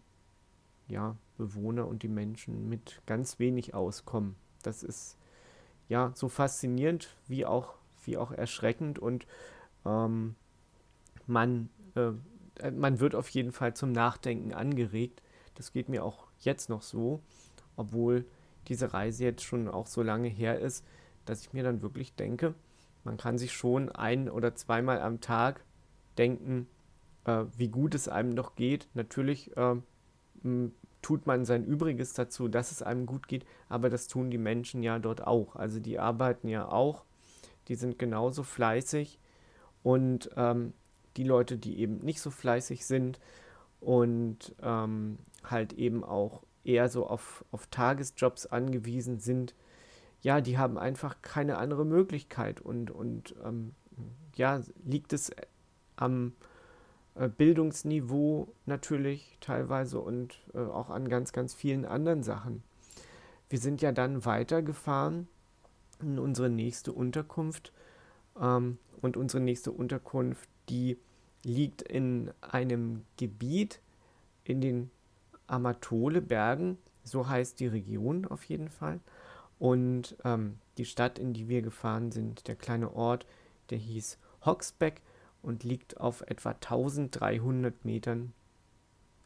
ja, 0.91 1.17
Bewohner 1.39 1.87
und 1.87 2.03
die 2.03 2.09
Menschen 2.09 2.69
mit 2.69 3.01
ganz 3.07 3.39
wenig 3.39 3.75
auskommen. 3.75 4.37
Das 4.63 4.83
ist 4.83 5.17
ja 5.89 6.13
so 6.15 6.29
faszinierend 6.29 7.17
wie 7.27 7.47
auch, 7.47 7.75
wie 8.05 8.17
auch 8.17 8.33
erschreckend 8.33 8.99
und 8.99 9.27
ähm, 9.87 10.35
man, 11.27 11.71
äh, 11.95 12.13
äh, 12.61 12.71
man 12.71 13.01
wird 13.01 13.15
auf 13.15 13.29
jeden 13.31 13.53
Fall 13.53 13.75
zum 13.75 13.93
Nachdenken 13.93 14.53
angeregt. 14.53 15.23
Das 15.55 15.73
geht 15.73 15.89
mir 15.89 16.05
auch 16.05 16.27
jetzt 16.41 16.69
noch 16.69 16.83
so, 16.83 17.21
obwohl 17.77 18.27
diese 18.69 18.93
Reise 18.93 19.25
jetzt 19.25 19.45
schon 19.45 19.69
auch 19.69 19.87
so 19.87 20.03
lange 20.03 20.29
her 20.29 20.59
ist, 20.61 20.85
dass 21.25 21.43
ich 21.43 21.53
mir 21.53 21.63
dann 21.63 21.83
wirklich 21.83 22.15
denke, 22.15 22.55
man 23.05 23.17
kann 23.17 23.39
sich 23.39 23.53
schon 23.53 23.89
ein 23.89 24.29
oder 24.29 24.55
zweimal 24.55 25.01
am 25.01 25.21
Tag 25.21 25.65
denken, 26.19 26.67
äh, 27.25 27.45
wie 27.57 27.69
gut 27.69 27.95
es 27.95 28.09
einem 28.09 28.31
noch 28.31 28.57
geht. 28.57 28.89
Natürlich 28.95 29.57
äh, 29.57 29.77
tut 31.03 31.27
man 31.27 31.45
sein 31.45 31.65
Übriges 31.65 32.13
dazu, 32.13 32.49
dass 32.49 32.71
es 32.71 32.83
einem 32.83 33.07
gut 33.07 33.29
geht, 33.29 33.45
aber 33.69 33.91
das 33.91 34.07
tun 34.07 34.31
die 34.31 34.39
Menschen 34.39 34.83
ja 34.83 34.99
dort 34.99 35.27
auch. 35.27 35.57
Also 35.57 35.81
die 35.81 35.99
arbeiten 35.99 36.49
ja 36.49 36.69
auch, 36.71 37.05
die 37.69 37.75
sind 37.75 37.99
genauso 37.99 38.43
fleißig 38.43 39.19
und 39.83 40.31
ähm, 40.37 40.73
die 41.17 41.25
Leute, 41.25 41.59
die 41.59 41.79
eben 41.79 41.99
nicht 41.99 42.21
so 42.21 42.31
fleißig 42.31 42.85
sind 42.87 43.19
und 43.81 44.55
ähm, 44.63 45.19
halt 45.45 45.73
eben 45.73 46.05
auch 46.05 46.43
eher 46.65 46.89
so 46.89 47.07
auf, 47.07 47.45
auf 47.51 47.67
Tagesjobs 47.69 48.47
angewiesen 48.47 49.19
sind, 49.19 49.55
ja, 50.23 50.41
die 50.41 50.59
haben 50.59 50.79
einfach 50.79 51.23
keine 51.23 51.57
andere 51.57 51.87
Möglichkeit. 51.87 52.61
Und, 52.61 52.91
und 52.91 53.35
ähm, 53.45 53.75
ja, 54.37 54.61
liegt 54.85 55.13
es 55.13 55.31
am 55.97 56.29
äh, 56.29 56.50
Bildungsniveau 57.29 58.53
natürlich 58.67 59.37
teilweise 59.41 60.01
und 60.01 60.39
äh, 60.55 60.59
auch 60.59 60.91
an 60.91 61.09
ganz, 61.09 61.33
ganz 61.33 61.55
vielen 61.55 61.85
anderen 61.85 62.23
Sachen. 62.23 62.63
Wir 63.49 63.59
sind 63.59 63.83
ja 63.83 63.93
dann 63.93 64.25
weitergefahren 64.25 65.29
in 66.01 66.19
unsere 66.19 66.49
nächste 66.49 66.93
Unterkunft 66.93 67.73
ähm, 68.41 68.79
und 69.01 69.17
unsere 69.17 69.43
nächste 69.43 69.73
Unterkunft, 69.73 70.49
die 70.69 70.99
liegt 71.45 71.83
in 71.83 72.31
einem 72.41 73.05
Gebiet 73.17 73.81
in 74.45 74.61
den 74.61 74.91
Amatole-Bergen, 75.47 76.79
so 77.03 77.29
heißt 77.29 77.61
die 77.61 77.67
Region 77.67 78.25
auf 78.27 78.45
jeden 78.45 78.69
Fall. 78.69 79.01
Und 79.59 80.17
ähm, 80.25 80.59
die 80.79 80.85
Stadt, 80.85 81.19
in 81.19 81.35
die 81.35 81.49
wir 81.49 81.61
gefahren 81.61 82.13
sind, 82.13 82.49
der 82.49 82.57
kleine 82.57 82.95
Ort, 82.95 83.27
der 83.71 83.79
hieß 83.79 84.19
Hoxbeck 84.45 85.03
und 85.43 85.65
liegt 85.65 86.01
auf 86.01 86.23
etwa 86.23 86.51
1300 86.51 87.85
Metern 87.85 88.33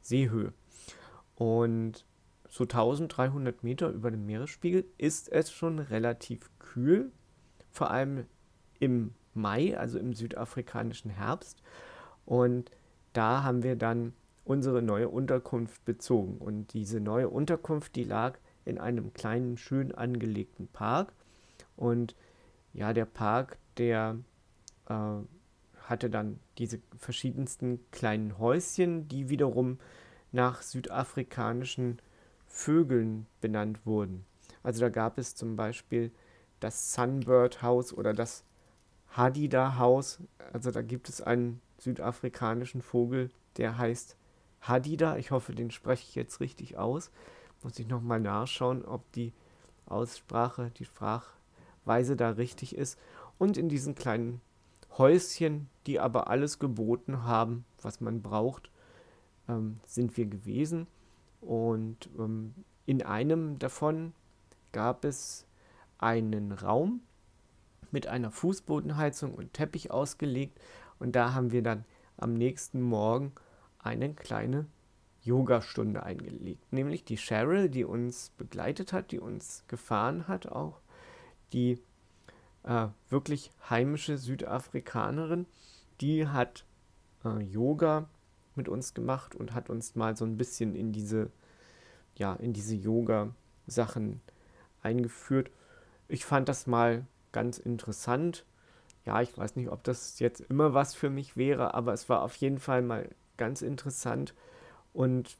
Seehöhe. 0.00 0.52
Und 1.34 2.04
so 2.48 2.64
1300 2.64 3.64
Meter 3.64 3.88
über 3.90 4.10
dem 4.10 4.26
Meeresspiegel 4.26 4.84
ist 4.98 5.30
es 5.32 5.50
schon 5.50 5.78
relativ 5.78 6.50
kühl, 6.58 7.10
vor 7.72 7.90
allem 7.90 8.26
im 8.78 9.14
Mai, 9.34 9.76
also 9.76 9.98
im 9.98 10.14
südafrikanischen 10.14 11.10
Herbst. 11.10 11.62
Und 12.24 12.70
da 13.12 13.42
haben 13.42 13.62
wir 13.62 13.76
dann 13.76 14.12
unsere 14.44 14.82
neue 14.82 15.08
Unterkunft 15.08 15.84
bezogen. 15.84 16.38
Und 16.38 16.72
diese 16.72 17.00
neue 17.00 17.28
Unterkunft, 17.28 17.96
die 17.96 18.04
lag 18.04 18.38
in 18.64 18.78
einem 18.78 19.12
kleinen, 19.14 19.56
schön 19.56 19.92
angelegten 19.92 20.68
Park. 20.68 21.12
Und 21.76 22.14
ja, 22.72 22.92
der 22.92 23.06
Park, 23.06 23.58
der 23.78 24.18
äh, 24.88 25.16
hatte 25.84 26.10
dann 26.10 26.40
diese 26.58 26.80
verschiedensten 26.96 27.78
kleinen 27.90 28.38
Häuschen, 28.38 29.06
die 29.08 29.28
wiederum 29.28 29.78
nach 30.32 30.62
südafrikanischen 30.62 32.00
Vögeln 32.46 33.26
benannt 33.40 33.84
wurden. 33.84 34.24
Also 34.62 34.80
da 34.80 34.88
gab 34.88 35.18
es 35.18 35.34
zum 35.34 35.56
Beispiel 35.56 36.10
das 36.60 36.94
Sunbird 36.94 37.62
House 37.62 37.92
oder 37.92 38.14
das 38.14 38.44
Hadida 39.10 39.78
House. 39.78 40.20
Also 40.52 40.70
da 40.70 40.82
gibt 40.82 41.08
es 41.08 41.20
einen 41.20 41.60
südafrikanischen 41.78 42.80
Vogel, 42.80 43.30
der 43.58 43.76
heißt 43.76 44.16
Hadida. 44.60 45.18
Ich 45.18 45.30
hoffe, 45.30 45.54
den 45.54 45.70
spreche 45.70 46.06
ich 46.08 46.14
jetzt 46.14 46.40
richtig 46.40 46.78
aus. 46.78 47.10
Muss 47.62 47.78
ich 47.78 47.86
nochmal 47.86 48.20
nachschauen, 48.20 48.84
ob 48.84 49.10
die 49.12 49.32
Aussprache, 49.86 50.70
die 50.78 50.86
Sprachweise 50.86 52.16
da 52.16 52.30
richtig 52.30 52.74
ist. 52.74 52.98
Und 53.38 53.58
in 53.58 53.68
diesen 53.68 53.94
kleinen 53.94 54.40
Häuschen, 54.96 55.68
die 55.86 56.00
aber 56.00 56.28
alles 56.28 56.58
geboten 56.58 57.24
haben, 57.24 57.64
was 57.82 58.00
man 58.00 58.22
braucht, 58.22 58.70
ähm, 59.48 59.80
sind 59.84 60.16
wir 60.16 60.26
gewesen. 60.26 60.86
Und 61.40 62.08
ähm, 62.18 62.54
in 62.86 63.02
einem 63.02 63.58
davon 63.58 64.12
gab 64.72 65.04
es 65.04 65.46
einen 65.98 66.52
Raum 66.52 67.00
mit 67.90 68.06
einer 68.06 68.30
Fußbodenheizung 68.30 69.34
und 69.34 69.52
Teppich 69.52 69.90
ausgelegt. 69.90 70.60
Und 70.98 71.16
da 71.16 71.34
haben 71.34 71.52
wir 71.52 71.62
dann 71.62 71.84
am 72.16 72.34
nächsten 72.34 72.80
Morgen 72.80 73.32
eine 73.78 74.14
kleine 74.14 74.66
Yogastunde 75.22 76.02
eingelegt. 76.02 76.72
Nämlich 76.72 77.04
die 77.04 77.16
Cheryl, 77.16 77.68
die 77.68 77.84
uns 77.84 78.30
begleitet 78.36 78.92
hat, 78.92 79.10
die 79.10 79.20
uns 79.20 79.64
gefahren 79.68 80.28
hat 80.28 80.46
auch. 80.46 80.80
Die 81.52 81.78
äh, 82.64 82.88
wirklich 83.08 83.50
heimische 83.68 84.18
Südafrikanerin, 84.18 85.46
die 86.00 86.26
hat 86.26 86.64
äh, 87.24 87.42
Yoga 87.42 88.08
mit 88.56 88.68
uns 88.68 88.94
gemacht 88.94 89.34
und 89.34 89.54
hat 89.54 89.70
uns 89.70 89.94
mal 89.94 90.16
so 90.16 90.24
ein 90.24 90.36
bisschen 90.36 90.74
in 90.74 90.92
diese, 90.92 91.30
ja, 92.16 92.34
in 92.34 92.52
diese 92.52 92.74
Yoga-Sachen 92.74 94.20
eingeführt. 94.82 95.50
Ich 96.08 96.24
fand 96.24 96.48
das 96.48 96.66
mal 96.66 97.06
ganz 97.32 97.58
interessant. 97.58 98.44
Ja, 99.04 99.20
ich 99.20 99.36
weiß 99.36 99.56
nicht, 99.56 99.70
ob 99.70 99.82
das 99.84 100.18
jetzt 100.18 100.40
immer 100.40 100.72
was 100.72 100.94
für 100.94 101.10
mich 101.10 101.36
wäre, 101.36 101.74
aber 101.74 101.92
es 101.92 102.08
war 102.08 102.22
auf 102.22 102.36
jeden 102.36 102.58
Fall 102.58 102.82
mal 102.82 103.08
ganz 103.36 103.60
interessant. 103.62 104.34
Und 104.92 105.36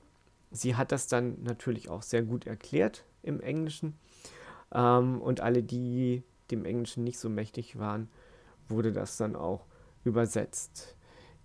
sie 0.50 0.76
hat 0.76 0.92
das 0.92 1.06
dann 1.06 1.42
natürlich 1.42 1.88
auch 1.88 2.02
sehr 2.02 2.22
gut 2.22 2.46
erklärt 2.46 3.04
im 3.22 3.40
Englischen. 3.40 3.96
Ähm, 4.72 5.20
und 5.22 5.40
alle, 5.40 5.62
die 5.62 6.24
dem 6.50 6.64
Englischen 6.64 7.04
nicht 7.04 7.18
so 7.18 7.28
mächtig 7.28 7.78
waren, 7.78 8.08
wurde 8.68 8.92
das 8.92 9.16
dann 9.16 9.36
auch 9.36 9.66
übersetzt. 10.04 10.96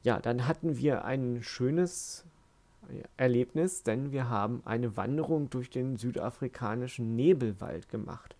Ja, 0.03 0.19
dann 0.19 0.47
hatten 0.47 0.77
wir 0.77 1.05
ein 1.05 1.43
schönes 1.43 2.25
Erlebnis, 3.17 3.83
denn 3.83 4.11
wir 4.11 4.29
haben 4.29 4.61
eine 4.65 4.97
Wanderung 4.97 5.49
durch 5.49 5.69
den 5.69 5.97
südafrikanischen 5.97 7.15
Nebelwald 7.15 7.89
gemacht. 7.89 8.35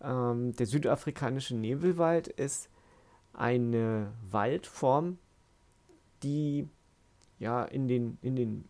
Ähm, 0.00 0.54
der 0.54 0.66
südafrikanische 0.66 1.56
Nebelwald 1.56 2.28
ist 2.28 2.68
eine 3.32 4.12
Waldform, 4.30 5.18
die 6.22 6.68
ja 7.38 7.64
in 7.64 7.88
den, 7.88 8.18
in 8.20 8.36
den 8.36 8.68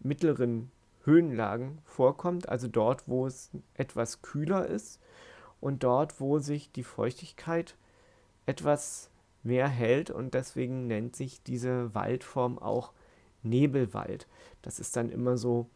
mittleren 0.00 0.70
Höhenlagen 1.04 1.78
vorkommt, 1.84 2.48
also 2.48 2.68
dort, 2.68 3.08
wo 3.08 3.26
es 3.26 3.50
etwas 3.74 4.22
kühler 4.22 4.66
ist 4.66 5.00
und 5.60 5.82
dort, 5.82 6.20
wo 6.20 6.38
sich 6.38 6.70
die 6.72 6.84
Feuchtigkeit 6.84 7.76
etwas 8.46 9.10
mehr 9.42 9.68
hält 9.68 10.10
und 10.10 10.34
deswegen 10.34 10.86
nennt 10.86 11.16
sich 11.16 11.42
diese 11.42 11.94
Waldform 11.94 12.58
auch 12.58 12.92
Nebelwald. 13.42 14.26
Das 14.62 14.80
ist 14.80 14.96
dann 14.96 15.10
immer 15.10 15.36
so, 15.36 15.66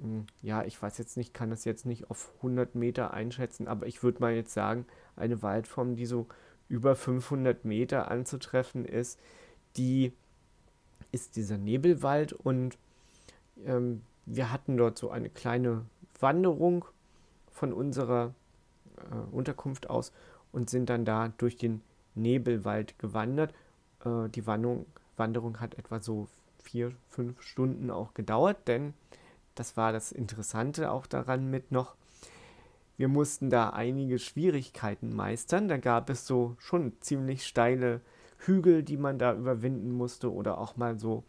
hm, 0.00 0.26
ja, 0.40 0.64
ich 0.64 0.80
weiß 0.80 0.98
jetzt 0.98 1.16
nicht, 1.16 1.34
kann 1.34 1.50
das 1.50 1.64
jetzt 1.64 1.84
nicht 1.84 2.10
auf 2.10 2.32
100 2.38 2.74
Meter 2.74 3.12
einschätzen, 3.12 3.68
aber 3.68 3.86
ich 3.86 4.02
würde 4.02 4.20
mal 4.20 4.32
jetzt 4.32 4.54
sagen, 4.54 4.86
eine 5.16 5.42
Waldform, 5.42 5.96
die 5.96 6.06
so 6.06 6.26
über 6.68 6.96
500 6.96 7.64
Meter 7.64 8.10
anzutreffen 8.10 8.84
ist, 8.84 9.18
die 9.76 10.12
ist 11.10 11.36
dieser 11.36 11.58
Nebelwald 11.58 12.32
und 12.32 12.78
ähm, 13.66 14.02
wir 14.24 14.52
hatten 14.52 14.76
dort 14.76 14.98
so 14.98 15.10
eine 15.10 15.28
kleine 15.28 15.84
Wanderung 16.20 16.84
von 17.50 17.72
unserer 17.72 18.34
äh, 19.10 19.34
Unterkunft 19.34 19.90
aus 19.90 20.12
und 20.52 20.70
sind 20.70 20.90
dann 20.90 21.04
da 21.04 21.28
durch 21.38 21.56
den 21.56 21.82
Nebelwald 22.14 22.98
gewandert. 22.98 23.54
Äh, 24.04 24.28
die 24.28 24.46
Wanderung, 24.46 24.86
Wanderung 25.16 25.60
hat 25.60 25.74
etwa 25.78 26.00
so 26.00 26.28
vier, 26.62 26.92
fünf 27.08 27.42
Stunden 27.42 27.90
auch 27.90 28.14
gedauert, 28.14 28.68
denn 28.68 28.94
das 29.54 29.76
war 29.76 29.92
das 29.92 30.12
Interessante 30.12 30.90
auch 30.90 31.06
daran 31.06 31.50
mit 31.50 31.72
noch. 31.72 31.96
Wir 32.96 33.08
mussten 33.08 33.50
da 33.50 33.70
einige 33.70 34.18
Schwierigkeiten 34.18 35.14
meistern. 35.14 35.66
Da 35.66 35.76
gab 35.76 36.08
es 36.08 36.26
so 36.26 36.54
schon 36.58 36.92
ziemlich 37.00 37.46
steile 37.46 38.00
Hügel, 38.38 38.82
die 38.82 38.96
man 38.96 39.18
da 39.18 39.34
überwinden 39.34 39.92
musste 39.92 40.32
oder 40.32 40.58
auch 40.58 40.76
mal 40.76 40.98
so 40.98 41.24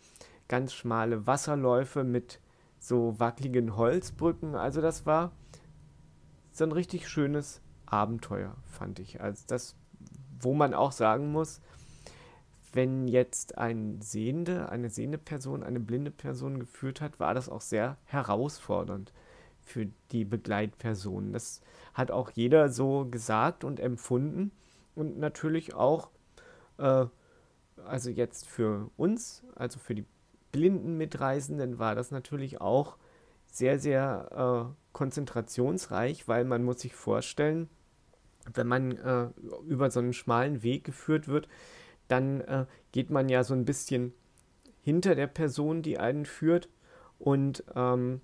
ganz 0.47 0.73
schmale 0.73 1.25
Wasserläufe 1.25 2.03
mit 2.03 2.39
so 2.79 3.15
wackeligen 3.17 3.75
Holzbrücken. 3.75 4.55
Also 4.55 4.81
das 4.81 5.05
war 5.05 5.31
so 6.51 6.63
ein 6.63 6.71
richtig 6.71 7.07
schönes 7.07 7.62
Abenteuer, 7.93 8.55
fand 8.65 8.97
ich. 8.97 9.21
Also 9.21 9.43
das, 9.45 9.75
wo 10.39 10.55
man 10.55 10.73
auch 10.73 10.91
sagen 10.91 11.31
muss, 11.31 11.61
wenn 12.71 13.07
jetzt 13.07 13.59
ein 13.59 14.01
Sehende, 14.01 14.69
eine 14.69 14.89
sehende 14.89 15.19
Person, 15.19 15.61
eine 15.61 15.79
blinde 15.79 16.09
Person 16.09 16.59
geführt 16.59 17.01
hat, 17.01 17.19
war 17.19 17.35
das 17.35 17.49
auch 17.49 17.61
sehr 17.61 17.97
herausfordernd 18.05 19.13
für 19.61 19.87
die 20.11 20.25
Begleitpersonen. 20.25 21.33
Das 21.33 21.61
hat 21.93 22.09
auch 22.09 22.31
jeder 22.31 22.69
so 22.69 23.05
gesagt 23.05 23.63
und 23.63 23.79
empfunden 23.79 24.51
und 24.95 25.19
natürlich 25.19 25.75
auch, 25.75 26.09
äh, 26.79 27.05
also 27.85 28.09
jetzt 28.09 28.47
für 28.47 28.89
uns, 28.97 29.43
also 29.53 29.77
für 29.77 29.93
die 29.93 30.05
blinden 30.51 30.97
Mitreisenden 30.97 31.77
war 31.77 31.93
das 31.93 32.09
natürlich 32.09 32.59
auch 32.59 32.97
sehr, 33.45 33.77
sehr 33.77 34.71
äh, 34.71 34.75
konzentrationsreich, 34.93 36.27
weil 36.27 36.43
man 36.43 36.63
muss 36.63 36.79
sich 36.81 36.95
vorstellen, 36.95 37.69
wenn 38.53 38.67
man 38.67 38.91
äh, 38.97 39.27
über 39.67 39.91
so 39.91 39.99
einen 39.99 40.13
schmalen 40.13 40.63
Weg 40.63 40.83
geführt 40.83 41.27
wird, 41.27 41.47
dann 42.07 42.41
äh, 42.41 42.65
geht 42.91 43.09
man 43.09 43.29
ja 43.29 43.43
so 43.43 43.53
ein 43.53 43.65
bisschen 43.65 44.13
hinter 44.81 45.15
der 45.15 45.27
Person, 45.27 45.81
die 45.81 45.97
einen 45.97 46.25
führt. 46.25 46.69
Und 47.19 47.63
ähm, 47.75 48.21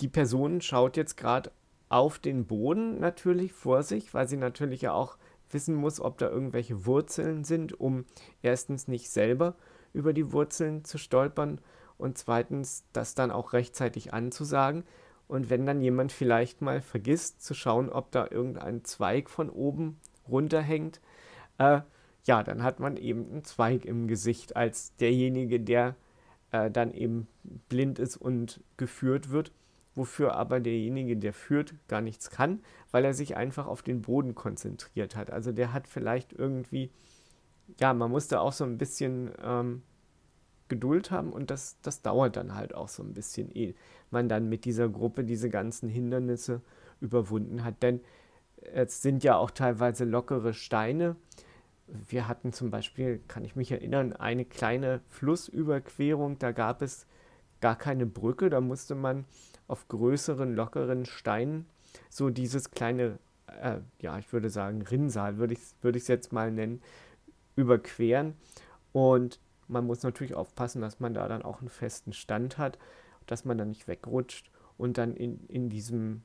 die 0.00 0.08
Person 0.08 0.60
schaut 0.60 0.96
jetzt 0.96 1.16
gerade 1.16 1.52
auf 1.88 2.18
den 2.18 2.46
Boden 2.46 3.00
natürlich 3.00 3.52
vor 3.52 3.82
sich, 3.82 4.14
weil 4.14 4.28
sie 4.28 4.36
natürlich 4.36 4.82
ja 4.82 4.92
auch 4.92 5.16
wissen 5.50 5.74
muss, 5.74 6.00
ob 6.00 6.18
da 6.18 6.28
irgendwelche 6.28 6.86
Wurzeln 6.86 7.44
sind, 7.44 7.78
um 7.78 8.04
erstens 8.42 8.88
nicht 8.88 9.10
selber 9.10 9.54
über 9.92 10.12
die 10.12 10.32
Wurzeln 10.32 10.84
zu 10.84 10.98
stolpern 10.98 11.60
und 11.98 12.16
zweitens 12.16 12.84
das 12.92 13.14
dann 13.14 13.30
auch 13.30 13.52
rechtzeitig 13.52 14.14
anzusagen. 14.14 14.84
Und 15.30 15.48
wenn 15.48 15.64
dann 15.64 15.80
jemand 15.80 16.10
vielleicht 16.10 16.60
mal 16.60 16.80
vergisst 16.80 17.44
zu 17.44 17.54
schauen, 17.54 17.88
ob 17.88 18.10
da 18.10 18.26
irgendein 18.28 18.82
Zweig 18.82 19.30
von 19.30 19.48
oben 19.48 20.00
runterhängt, 20.28 21.00
äh, 21.58 21.82
ja, 22.24 22.42
dann 22.42 22.64
hat 22.64 22.80
man 22.80 22.96
eben 22.96 23.30
einen 23.30 23.44
Zweig 23.44 23.84
im 23.84 24.08
Gesicht 24.08 24.56
als 24.56 24.96
derjenige, 24.96 25.60
der 25.60 25.94
äh, 26.50 26.68
dann 26.68 26.92
eben 26.92 27.28
blind 27.68 28.00
ist 28.00 28.16
und 28.16 28.60
geführt 28.76 29.30
wird, 29.30 29.52
wofür 29.94 30.34
aber 30.34 30.58
derjenige, 30.58 31.16
der 31.16 31.32
führt, 31.32 31.74
gar 31.86 32.00
nichts 32.00 32.30
kann, 32.30 32.60
weil 32.90 33.04
er 33.04 33.14
sich 33.14 33.36
einfach 33.36 33.68
auf 33.68 33.82
den 33.82 34.02
Boden 34.02 34.34
konzentriert 34.34 35.14
hat. 35.14 35.30
Also 35.30 35.52
der 35.52 35.72
hat 35.72 35.86
vielleicht 35.86 36.32
irgendwie, 36.32 36.90
ja, 37.78 37.94
man 37.94 38.10
musste 38.10 38.40
auch 38.40 38.52
so 38.52 38.64
ein 38.64 38.78
bisschen 38.78 39.30
ähm, 39.44 39.82
Geduld 40.70 41.10
haben 41.10 41.32
und 41.32 41.50
das, 41.50 41.76
das 41.82 42.00
dauert 42.00 42.36
dann 42.36 42.54
halt 42.54 42.74
auch 42.74 42.88
so 42.88 43.02
ein 43.02 43.12
bisschen, 43.12 43.50
ehe 43.50 43.74
man 44.10 44.28
dann 44.28 44.48
mit 44.48 44.64
dieser 44.64 44.88
Gruppe 44.88 45.24
diese 45.24 45.50
ganzen 45.50 45.88
Hindernisse 45.90 46.62
überwunden 47.00 47.62
hat. 47.62 47.82
Denn 47.82 48.00
es 48.72 49.02
sind 49.02 49.22
ja 49.22 49.36
auch 49.36 49.50
teilweise 49.50 50.04
lockere 50.04 50.54
Steine, 50.54 51.16
wir 52.08 52.28
hatten 52.28 52.52
zum 52.52 52.70
Beispiel, 52.70 53.20
kann 53.28 53.44
ich 53.44 53.56
mich 53.56 53.72
erinnern, 53.72 54.12
eine 54.12 54.44
kleine 54.44 55.00
Flussüberquerung, 55.08 56.38
da 56.38 56.52
gab 56.52 56.82
es 56.82 57.06
gar 57.60 57.76
keine 57.76 58.06
Brücke, 58.06 58.48
da 58.50 58.60
musste 58.60 58.94
man 58.94 59.24
auf 59.66 59.88
größeren, 59.88 60.54
lockeren 60.54 61.04
Steinen 61.04 61.66
so 62.08 62.30
dieses 62.30 62.70
kleine, 62.70 63.18
äh, 63.46 63.78
ja, 64.00 64.18
ich 64.18 64.32
würde 64.32 64.50
sagen, 64.50 64.82
Rinnsal, 64.82 65.38
würde 65.38 65.54
ich 65.54 65.60
es 65.60 65.74
würd 65.82 65.96
jetzt 66.08 66.32
mal 66.32 66.50
nennen, 66.50 66.80
überqueren. 67.56 68.34
Und 68.92 69.40
man 69.70 69.86
muss 69.86 70.02
natürlich 70.02 70.34
aufpassen, 70.34 70.82
dass 70.82 71.00
man 71.00 71.14
da 71.14 71.28
dann 71.28 71.42
auch 71.42 71.60
einen 71.60 71.68
festen 71.68 72.12
Stand 72.12 72.58
hat, 72.58 72.78
dass 73.26 73.44
man 73.44 73.56
dann 73.56 73.68
nicht 73.68 73.88
wegrutscht 73.88 74.50
und 74.76 74.98
dann 74.98 75.14
in, 75.14 75.46
in 75.46 75.70
diesem, 75.70 76.22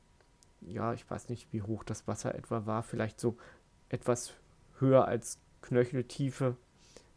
ja, 0.62 0.94
ich 0.94 1.10
weiß 1.10 1.30
nicht, 1.30 1.54
wie 1.54 1.62
hoch 1.62 1.84
das 1.84 2.08
Wasser 2.08 2.36
etwa 2.36 2.66
war, 2.66 2.84
vielleicht 2.84 3.20
so 3.20 3.38
etwas 3.90 4.34
höher 4.80 5.08
als 5.08 5.40
Knöcheltiefe, 5.62 6.58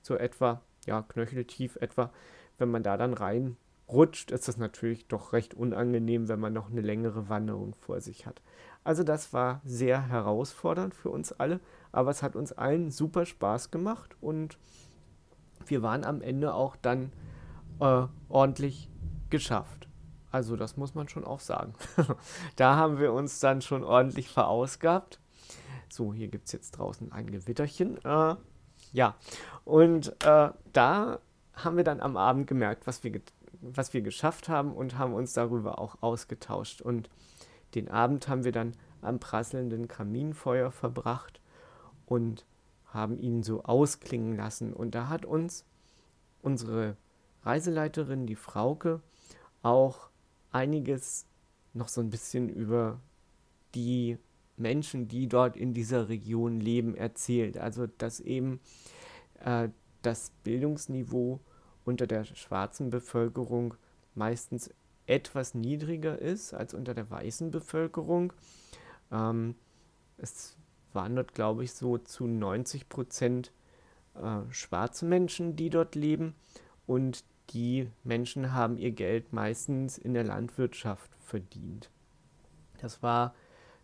so 0.02 0.16
etwa, 0.16 0.60
ja, 0.86 1.02
knöcheltief 1.02 1.76
etwa. 1.76 2.12
Wenn 2.58 2.70
man 2.70 2.82
da 2.82 2.96
dann 2.96 3.14
reinrutscht, 3.14 4.30
ist 4.30 4.48
das 4.48 4.56
natürlich 4.56 5.06
doch 5.06 5.32
recht 5.32 5.54
unangenehm, 5.54 6.28
wenn 6.28 6.40
man 6.40 6.52
noch 6.52 6.70
eine 6.70 6.80
längere 6.80 7.28
Wanderung 7.28 7.74
vor 7.74 8.00
sich 8.00 8.26
hat. 8.26 8.42
Also 8.84 9.04
das 9.04 9.32
war 9.32 9.60
sehr 9.64 10.08
herausfordernd 10.08 10.94
für 10.94 11.10
uns 11.10 11.32
alle, 11.32 11.60
aber 11.92 12.10
es 12.10 12.22
hat 12.22 12.36
uns 12.36 12.52
allen 12.52 12.90
super 12.90 13.26
Spaß 13.26 13.70
gemacht 13.70 14.16
und 14.20 14.58
wir 15.70 15.82
waren 15.82 16.04
am 16.04 16.20
Ende 16.20 16.54
auch 16.54 16.76
dann 16.76 17.12
äh, 17.80 18.06
ordentlich 18.28 18.90
geschafft. 19.30 19.88
Also 20.30 20.56
das 20.56 20.76
muss 20.76 20.94
man 20.94 21.08
schon 21.08 21.24
auch 21.24 21.40
sagen. 21.40 21.74
da 22.56 22.76
haben 22.76 22.98
wir 22.98 23.12
uns 23.12 23.40
dann 23.40 23.62
schon 23.62 23.84
ordentlich 23.84 24.28
verausgabt. 24.28 25.20
So, 25.88 26.12
hier 26.12 26.28
gibt 26.28 26.46
es 26.46 26.52
jetzt 26.52 26.72
draußen 26.72 27.12
ein 27.12 27.30
Gewitterchen. 27.30 27.98
Äh, 28.04 28.36
ja, 28.92 29.14
und 29.64 30.08
äh, 30.24 30.50
da 30.72 31.18
haben 31.54 31.76
wir 31.76 31.84
dann 31.84 32.00
am 32.00 32.16
Abend 32.16 32.46
gemerkt, 32.46 32.86
was 32.86 33.02
wir, 33.04 33.20
was 33.60 33.94
wir 33.94 34.02
geschafft 34.02 34.48
haben 34.48 34.72
und 34.72 34.98
haben 34.98 35.14
uns 35.14 35.32
darüber 35.32 35.78
auch 35.78 35.96
ausgetauscht. 36.02 36.82
Und 36.82 37.08
den 37.74 37.90
Abend 37.90 38.28
haben 38.28 38.44
wir 38.44 38.52
dann 38.52 38.74
am 39.00 39.18
prasselnden 39.18 39.88
Kaminfeuer 39.88 40.70
verbracht 40.70 41.40
und 42.06 42.44
haben 42.98 43.18
ihn 43.18 43.42
so 43.42 43.62
ausklingen 43.62 44.36
lassen. 44.36 44.72
Und 44.72 44.94
da 44.94 45.08
hat 45.08 45.24
uns 45.24 45.64
unsere 46.42 46.96
Reiseleiterin, 47.44 48.26
die 48.26 48.34
Frauke, 48.34 49.00
auch 49.62 50.10
einiges 50.50 51.26
noch 51.74 51.88
so 51.88 52.00
ein 52.00 52.10
bisschen 52.10 52.48
über 52.48 53.00
die 53.74 54.18
Menschen, 54.56 55.06
die 55.06 55.28
dort 55.28 55.56
in 55.56 55.72
dieser 55.72 56.08
Region 56.08 56.60
leben, 56.60 56.96
erzählt. 56.96 57.56
Also 57.56 57.86
dass 57.86 58.20
eben 58.20 58.60
äh, 59.44 59.68
das 60.02 60.32
Bildungsniveau 60.42 61.40
unter 61.84 62.06
der 62.06 62.24
schwarzen 62.24 62.90
Bevölkerung 62.90 63.74
meistens 64.14 64.70
etwas 65.06 65.54
niedriger 65.54 66.18
ist 66.18 66.52
als 66.52 66.74
unter 66.74 66.94
der 66.94 67.08
weißen 67.08 67.50
Bevölkerung. 67.50 68.32
Ähm, 69.12 69.54
es 70.18 70.57
waren 70.98 71.14
dort, 71.14 71.32
glaube 71.32 71.62
ich, 71.62 71.74
so 71.74 71.96
zu 71.96 72.26
90 72.26 72.88
Prozent 72.88 73.52
äh, 74.16 74.40
schwarze 74.50 75.04
Menschen, 75.06 75.54
die 75.54 75.70
dort 75.70 75.94
leben. 75.94 76.34
Und 76.88 77.24
die 77.50 77.88
Menschen 78.02 78.52
haben 78.52 78.78
ihr 78.78 78.90
Geld 78.90 79.32
meistens 79.32 79.96
in 79.96 80.12
der 80.12 80.24
Landwirtschaft 80.24 81.08
verdient. 81.20 81.88
Das 82.80 83.00
war 83.00 83.32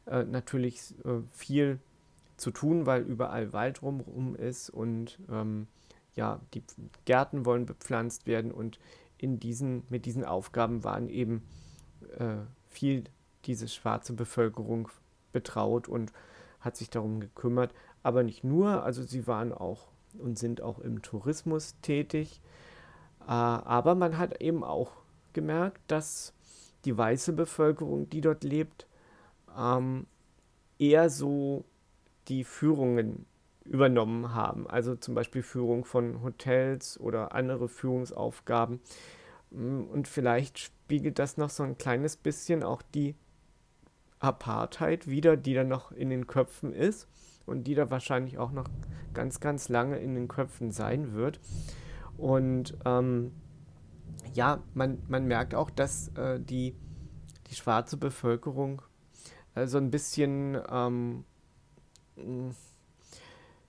äh, 0.07 0.25
natürlich 0.25 0.93
äh, 1.05 1.21
viel 1.31 1.79
zu 2.37 2.51
tun, 2.51 2.85
weil 2.85 3.03
überall 3.03 3.53
Wald 3.53 3.83
rumrum 3.83 4.35
ist 4.35 4.69
und 4.69 5.21
ähm, 5.31 5.69
ja, 6.17 6.41
die 6.53 6.65
Gärten 7.05 7.47
wollen 7.47 7.65
bepflanzt 7.65 8.27
werden 8.27 8.51
und 8.51 8.81
in 9.19 9.39
diesen, 9.39 9.85
mit 9.89 10.05
diesen 10.05 10.25
Aufgaben 10.25 10.83
waren 10.83 11.09
eben 11.09 11.45
äh, 12.19 12.39
viel 12.69 13.05
diese 13.45 13.69
schwarze 13.69 14.15
Bevölkerung 14.15 14.89
betraut 15.33 15.87
und 15.87 16.13
hat 16.65 16.77
sich 16.77 16.91
darum 16.91 17.21
gekümmert. 17.21 17.73
Aber 18.03 18.23
nicht 18.23 18.45
nur, 18.45 18.83
also 18.83 19.03
sie 19.03 19.27
waren 19.27 19.53
auch 19.53 19.89
und 20.19 20.39
sind 20.39 20.61
auch 20.61 20.79
im 20.79 21.03
Tourismus 21.03 21.77
tätig. 21.83 22.41
Äh, 23.23 23.31
aber 23.31 23.95
man 23.95 24.19
hat 24.19 24.41
eben 24.41 24.65
auch 24.65 24.93
gemerkt, 25.33 25.81
dass 25.89 26.33
die 26.85 26.97
weiße 26.97 27.33
Bevölkerung, 27.33 28.09
die 28.11 28.21
dort 28.21 28.45
lebt, 28.45 28.87
ähm, 29.57 30.07
eher 30.79 31.11
so 31.11 31.65
die 32.29 32.45
Führungen 32.45 33.27
übernommen 33.65 34.35
haben. 34.35 34.69
Also 34.69 34.95
zum 34.95 35.15
Beispiel 35.15 35.43
Führung 35.43 35.85
von 35.85 36.23
Hotels 36.23 37.01
oder 37.01 37.35
andere 37.35 37.69
Führungsaufgaben. 37.69 38.81
Mm, 39.51 39.83
und 39.85 40.09
vielleicht 40.09 40.59
spiegelt 40.59 41.19
das 41.19 41.37
noch 41.37 41.51
so 41.51 41.63
ein 41.63 41.79
kleines 41.79 42.17
bisschen 42.17 42.63
auch 42.63 42.83
die 42.83 43.15
Apartheid 44.25 45.09
wieder, 45.09 45.37
die 45.37 45.55
da 45.55 45.65
noch 45.65 45.93
in 45.93 46.11
den 46.11 46.27
Köpfen 46.27 46.73
ist 46.73 47.09
und 47.47 47.65
die 47.65 47.75
da 47.75 47.91
wahrscheinlich 47.91 48.39
auch 48.39 48.53
noch 48.53 48.69
ganz, 49.13 49.41
ganz 49.41 49.69
lange 49.69 49.99
in 49.99 50.15
den 50.15 50.29
Köpfen 50.29 50.71
sein 50.71 51.13
wird. 51.13 51.41
Und 52.17 52.77
ähm, 52.85 53.33
ja, 54.33 54.63
man, 54.75 55.03
man 55.09 55.27
merkt 55.27 55.55
auch, 55.55 55.71
dass 55.71 56.09
äh, 56.17 56.41
die, 56.41 56.75
die 57.51 57.55
schwarze 57.55 57.97
Bevölkerung 57.97 58.83
äh, 59.55 59.67
so 59.67 59.79
ein 59.79 59.91
bisschen 59.91 60.59
ähm, 60.71 61.25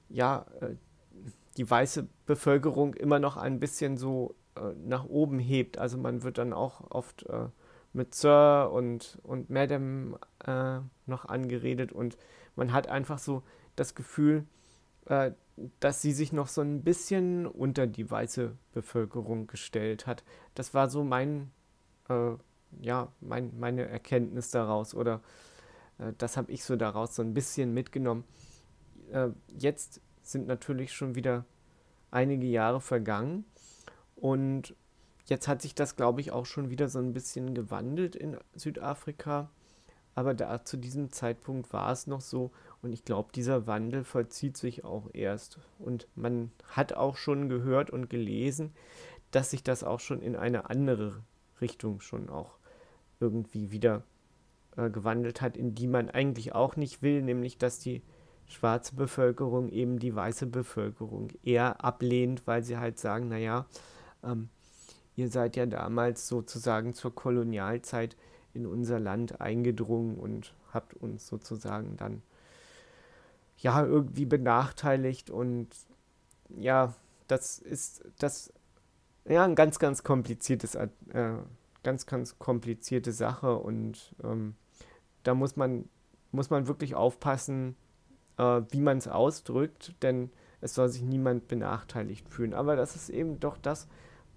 ja, 0.09 0.45
äh, 0.61 0.75
die 1.57 1.69
weiße 1.69 2.07
Bevölkerung 2.25 2.93
immer 2.95 3.19
noch 3.19 3.37
ein 3.37 3.59
bisschen 3.59 3.97
so 3.97 4.35
äh, 4.55 4.73
nach 4.85 5.05
oben 5.05 5.39
hebt. 5.39 5.77
Also 5.77 5.97
man 5.97 6.23
wird 6.23 6.37
dann 6.37 6.53
auch 6.53 6.91
oft 6.91 7.23
äh, 7.27 7.47
mit 7.95 8.13
Sir 8.13 8.69
und, 8.71 9.19
und 9.23 9.49
Madam 9.49 10.17
äh, 10.45 10.79
noch 11.05 11.25
angeredet 11.25 11.91
und 11.91 12.17
man 12.55 12.73
hat 12.73 12.87
einfach 12.87 13.19
so 13.19 13.43
das 13.75 13.95
Gefühl, 13.95 14.45
äh, 15.05 15.31
dass 15.79 16.01
sie 16.01 16.11
sich 16.11 16.33
noch 16.33 16.47
so 16.47 16.61
ein 16.61 16.83
bisschen 16.83 17.47
unter 17.47 17.87
die 17.87 18.09
weiße 18.09 18.57
Bevölkerung 18.73 19.47
gestellt 19.47 20.05
hat. 20.05 20.23
Das 20.53 20.73
war 20.73 20.89
so 20.89 21.03
mein, 21.03 21.51
äh, 22.09 22.31
ja, 22.81 23.11
mein, 23.21 23.57
meine 23.57 23.87
Erkenntnis 23.87 24.51
daraus 24.51 24.93
oder 24.93 25.21
das 26.17 26.35
habe 26.35 26.51
ich 26.51 26.65
so 26.65 26.75
daraus 26.75 27.15
so 27.15 27.21
ein 27.21 27.33
bisschen 27.33 27.73
mitgenommen 27.73 28.25
äh, 29.11 29.29
jetzt 29.57 30.01
sind 30.21 30.47
natürlich 30.47 30.93
schon 30.93 31.15
wieder 31.15 31.45
einige 32.11 32.47
Jahre 32.47 32.81
vergangen 32.81 33.45
und 34.15 34.75
jetzt 35.25 35.47
hat 35.47 35.61
sich 35.61 35.75
das, 35.75 35.95
glaube 35.95 36.21
ich, 36.21 36.31
auch 36.31 36.45
schon 36.45 36.69
wieder 36.69 36.89
so 36.89 36.99
ein 36.99 37.13
bisschen 37.13 37.53
gewandelt 37.53 38.15
in 38.15 38.37
Südafrika. 38.55 39.49
Aber 40.13 40.33
da 40.33 40.63
zu 40.63 40.77
diesem 40.77 41.11
Zeitpunkt 41.11 41.73
war 41.73 41.91
es 41.91 42.07
noch 42.07 42.21
so 42.21 42.51
und 42.81 42.93
ich 42.93 43.03
glaube, 43.03 43.31
dieser 43.35 43.67
Wandel 43.67 44.03
vollzieht 44.03 44.55
sich 44.55 44.85
auch 44.85 45.09
erst. 45.13 45.59
Und 45.77 46.07
man 46.15 46.51
hat 46.69 46.93
auch 46.93 47.17
schon 47.17 47.49
gehört 47.49 47.89
und 47.89 48.09
gelesen, 48.09 48.73
dass 49.31 49.51
sich 49.51 49.63
das 49.63 49.83
auch 49.83 49.99
schon 49.99 50.21
in 50.21 50.37
eine 50.37 50.69
andere 50.69 51.21
Richtung 51.59 51.99
schon 51.99 52.29
auch 52.29 52.57
irgendwie 53.19 53.71
wieder 53.71 54.03
äh, 54.77 54.89
gewandelt 54.89 55.41
hat, 55.41 55.57
in 55.57 55.75
die 55.75 55.87
man 55.87 56.09
eigentlich 56.09 56.53
auch 56.53 56.75
nicht 56.75 57.01
will, 57.01 57.21
nämlich 57.21 57.57
dass 57.57 57.79
die 57.79 58.01
schwarze 58.45 58.95
Bevölkerung 58.95 59.69
eben 59.69 59.99
die 59.99 60.15
weiße 60.15 60.45
Bevölkerung 60.45 61.29
eher 61.43 61.83
ablehnt, 61.83 62.45
weil 62.45 62.63
sie 62.63 62.77
halt 62.77 62.99
sagen, 62.99 63.27
naja, 63.27 63.65
ähm, 64.23 64.49
ihr 65.15 65.29
seid 65.29 65.55
ja 65.55 65.65
damals 65.65 66.27
sozusagen 66.27 66.93
zur 66.93 67.13
Kolonialzeit 67.13 68.15
in 68.53 68.65
unser 68.65 68.99
Land 68.99 69.41
eingedrungen 69.41 70.17
und 70.17 70.53
habt 70.73 70.93
uns 70.95 71.27
sozusagen 71.27 71.97
dann 71.97 72.21
ja 73.57 73.85
irgendwie 73.85 74.25
benachteiligt 74.25 75.29
und 75.29 75.67
ja, 76.49 76.93
das 77.27 77.59
ist 77.59 78.03
das 78.19 78.53
ja 79.25 79.43
ein 79.43 79.55
ganz 79.55 79.79
ganz 79.79 80.03
kompliziertes 80.03 80.75
äh, 80.75 80.87
ganz 81.83 82.05
ganz 82.05 82.37
komplizierte 82.37 83.11
Sache 83.11 83.57
und 83.57 84.15
ähm, 84.23 84.55
da 85.23 85.33
muss 85.33 85.55
man 85.55 85.89
muss 86.31 86.49
man 86.49 86.67
wirklich 86.67 86.95
aufpassen, 86.95 87.75
äh, 88.37 88.61
wie 88.69 88.81
man 88.81 88.97
es 88.97 89.07
ausdrückt, 89.07 89.95
denn 90.01 90.29
es 90.61 90.75
soll 90.75 90.89
sich 90.89 91.01
niemand 91.01 91.47
benachteiligt 91.47 92.27
fühlen. 92.29 92.53
Aber 92.53 92.75
das 92.75 92.95
ist 92.95 93.09
eben 93.09 93.39
doch 93.39 93.57
das, 93.57 93.87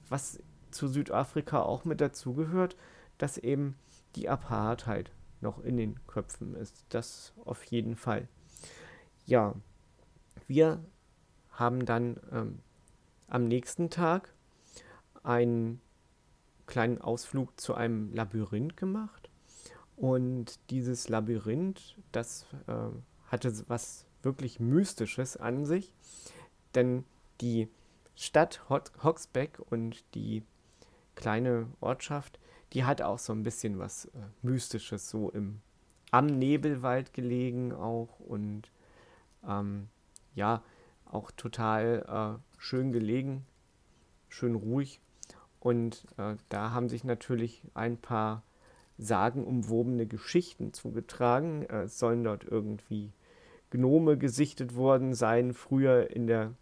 was 0.09 0.41
zu 0.71 0.89
Südafrika 0.89 1.63
auch 1.63 1.85
mit 1.85 2.01
dazugehört, 2.01 2.77
dass 3.19 3.39
eben 3.39 3.77
die 4.17 4.29
Apartheid 4.29 5.11
noch 5.41 5.63
in 5.63 5.77
den 5.77 6.05
Köpfen 6.07 6.55
ist. 6.55 6.85
Das 6.89 7.33
auf 7.45 7.63
jeden 7.65 7.97
Fall. 7.97 8.29
Ja, 9.27 9.55
wir 10.47 10.85
haben 11.51 11.85
dann 11.85 12.21
ähm, 12.33 12.59
am 13.29 13.47
nächsten 13.47 13.91
Tag 13.91 14.33
einen 15.23 15.81
kleinen 16.67 17.01
Ausflug 17.01 17.61
zu 17.61 17.75
einem 17.75 18.13
Labyrinth 18.13 18.77
gemacht. 18.77 19.31
Und 19.97 20.61
dieses 20.71 21.09
Labyrinth, 21.09 21.97
das 22.13 22.47
äh, 22.67 22.73
hatte 23.27 23.53
was 23.69 24.07
wirklich 24.23 24.61
Mystisches 24.61 25.37
an 25.37 25.65
sich, 25.65 25.93
denn 26.75 27.05
die 27.41 27.69
Stadt 28.15 28.63
Hoxbeck 28.69 29.61
und 29.71 30.05
die 30.15 30.43
kleine 31.19 31.67
Ortschaft, 31.81 32.39
die 32.73 32.85
hat 32.85 33.03
auch 33.03 33.19
so 33.19 33.33
ein 33.33 33.43
bisschen 33.43 33.79
was 33.79 34.07
äh, 34.07 34.19
Mystisches, 34.43 35.11
so 35.11 35.31
im, 35.31 35.61
am 36.11 36.27
Nebelwald 36.27 37.13
gelegen 37.13 37.73
auch 37.73 38.21
und 38.21 38.71
ähm, 39.47 39.89
ja, 40.35 40.63
auch 41.05 41.31
total 41.33 42.39
äh, 42.39 42.61
schön 42.61 42.93
gelegen, 42.93 43.45
schön 44.29 44.55
ruhig. 44.55 45.01
Und 45.61 46.07
äh, 46.19 46.37
da 46.49 46.71
haben 46.71 46.89
sich 46.89 47.03
natürlich 47.03 47.63
ein 47.75 47.97
paar 47.97 48.45
sagenumwobene 48.97 50.07
Geschichten 50.07 50.73
zugetragen. 50.73 51.63
Äh, 51.65 51.83
es 51.83 51.99
sollen 51.99 52.23
dort 52.23 52.45
irgendwie 52.45 53.13
Gnome 53.71 54.17
gesichtet 54.17 54.77
worden 54.77 55.15
sein, 55.15 55.53
früher 55.53 56.11
in 56.11 56.27
der, 56.27 56.55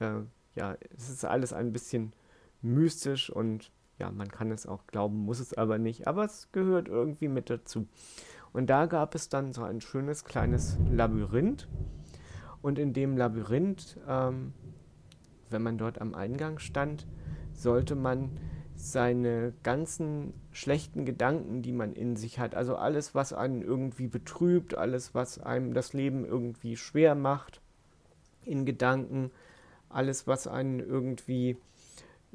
äh, 0.00 0.20
ja, 0.54 0.76
es 0.96 1.10
ist 1.10 1.24
alles 1.24 1.52
ein 1.52 1.72
bisschen 1.72 2.14
mystisch 2.62 3.28
und 3.28 3.70
ja, 3.98 4.10
man 4.10 4.28
kann 4.28 4.50
es 4.50 4.66
auch 4.66 4.86
glauben, 4.86 5.18
muss 5.18 5.40
es 5.40 5.54
aber 5.54 5.78
nicht, 5.78 6.06
aber 6.06 6.24
es 6.24 6.48
gehört 6.52 6.88
irgendwie 6.88 7.28
mit 7.28 7.50
dazu. 7.50 7.86
Und 8.52 8.68
da 8.68 8.86
gab 8.86 9.14
es 9.14 9.28
dann 9.28 9.52
so 9.52 9.62
ein 9.62 9.80
schönes 9.80 10.24
kleines 10.24 10.78
Labyrinth 10.90 11.68
und 12.62 12.78
in 12.78 12.92
dem 12.92 13.16
Labyrinth, 13.16 13.98
ähm, 14.08 14.52
wenn 15.50 15.62
man 15.62 15.78
dort 15.78 16.00
am 16.00 16.14
Eingang 16.14 16.58
stand, 16.58 17.06
sollte 17.52 17.94
man 17.94 18.30
seine 18.74 19.52
ganzen 19.62 20.32
schlechten 20.50 21.04
Gedanken, 21.04 21.62
die 21.62 21.72
man 21.72 21.92
in 21.92 22.16
sich 22.16 22.38
hat, 22.38 22.54
also 22.54 22.76
alles, 22.76 23.14
was 23.14 23.32
einen 23.32 23.62
irgendwie 23.62 24.06
betrübt, 24.06 24.76
alles, 24.76 25.14
was 25.14 25.38
einem 25.38 25.74
das 25.74 25.92
Leben 25.92 26.24
irgendwie 26.24 26.76
schwer 26.76 27.14
macht, 27.14 27.60
in 28.44 28.64
Gedanken, 28.64 29.30
alles, 29.88 30.26
was 30.26 30.46
einen 30.46 30.80
irgendwie 30.80 31.56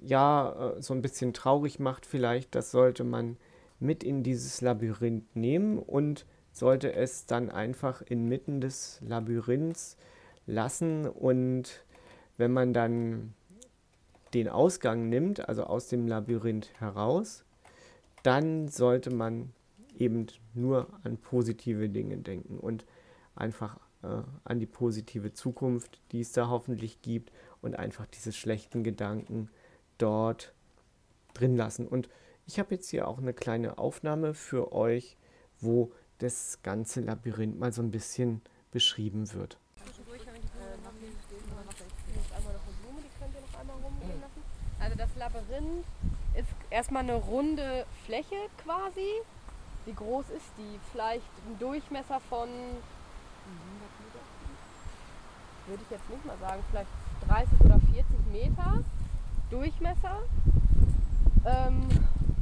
ja 0.02 0.74
äh, 0.78 0.82
so 0.82 0.94
ein 0.94 1.02
bisschen 1.02 1.34
traurig 1.34 1.80
macht, 1.80 2.06
vielleicht, 2.06 2.56
das 2.56 2.72
sollte 2.72 3.04
man 3.04 3.38
mit 3.80 4.04
in 4.04 4.24
dieses 4.24 4.62
Labyrinth 4.62 5.36
nehmen 5.36 5.78
und 5.78 6.26
sollte 6.52 6.94
es 6.94 7.26
dann 7.26 7.50
einfach 7.50 8.02
inmitten 8.02 8.62
des 8.62 9.00
Labyrinths 9.02 9.98
lassen. 10.48 11.08
Und 11.08 11.86
wenn 12.38 12.52
man 12.52 12.74
dann 12.74 13.34
den 14.34 14.50
Ausgang 14.50 15.10
nimmt, 15.10 15.48
also 15.48 15.64
aus 15.64 15.88
dem 15.88 16.08
Labyrinth 16.08 16.72
heraus, 16.80 17.46
dann 18.24 18.68
sollte 18.68 19.12
man 19.12 19.54
eben 19.98 20.28
nur 20.54 20.88
an 21.04 21.18
positive 21.18 21.90
Dinge 21.90 22.18
denken 22.18 22.58
und 22.60 22.86
einfach 23.36 23.80
äh, 24.04 24.22
an 24.44 24.60
die 24.60 24.66
positive 24.66 25.34
Zukunft, 25.34 26.00
die 26.12 26.22
es 26.22 26.32
da 26.32 26.50
hoffentlich 26.50 27.02
gibt 27.02 27.32
und 27.62 27.78
einfach 27.78 28.06
diese 28.08 28.32
schlechten 28.32 28.84
Gedanken 28.84 29.50
dort 29.98 30.54
drin 31.34 31.56
lassen. 31.56 31.88
Und 31.88 32.10
ich 32.46 32.60
habe 32.60 32.76
jetzt 32.76 32.90
hier 32.90 33.08
auch 33.08 33.18
eine 33.18 33.34
kleine 33.34 33.78
Aufnahme 33.78 34.34
für 34.34 34.72
euch, 34.72 35.18
wo 35.60 35.92
das 36.20 36.60
ganze 36.64 37.02
Labyrinth 37.02 37.60
mal 37.60 37.72
so 37.72 37.82
ein 37.82 37.92
bisschen 37.92 38.42
beschrieben 38.72 39.34
wird. 39.34 39.58
Also 44.80 44.98
das 44.98 45.10
Labyrinth 45.18 45.86
ist 46.36 46.48
erstmal 46.70 47.04
eine 47.04 47.16
runde 47.16 47.86
Fläche 48.06 48.36
quasi. 48.64 49.22
Wie 49.86 49.94
groß 49.94 50.30
ist 50.30 50.52
die? 50.58 50.80
Vielleicht 50.92 51.26
ein 51.48 51.60
Durchmesser 51.60 52.20
von, 52.30 52.50
würde 55.68 55.84
ich 55.84 55.92
jetzt 55.92 56.10
nicht 56.10 56.26
mal 56.26 56.38
sagen, 56.40 56.64
vielleicht 56.70 56.90
30 57.28 57.62
oder 57.62 57.80
40 57.80 58.06
Meter 58.32 58.84
Durchmesser. 59.50 60.20
Ähm, 61.46 61.88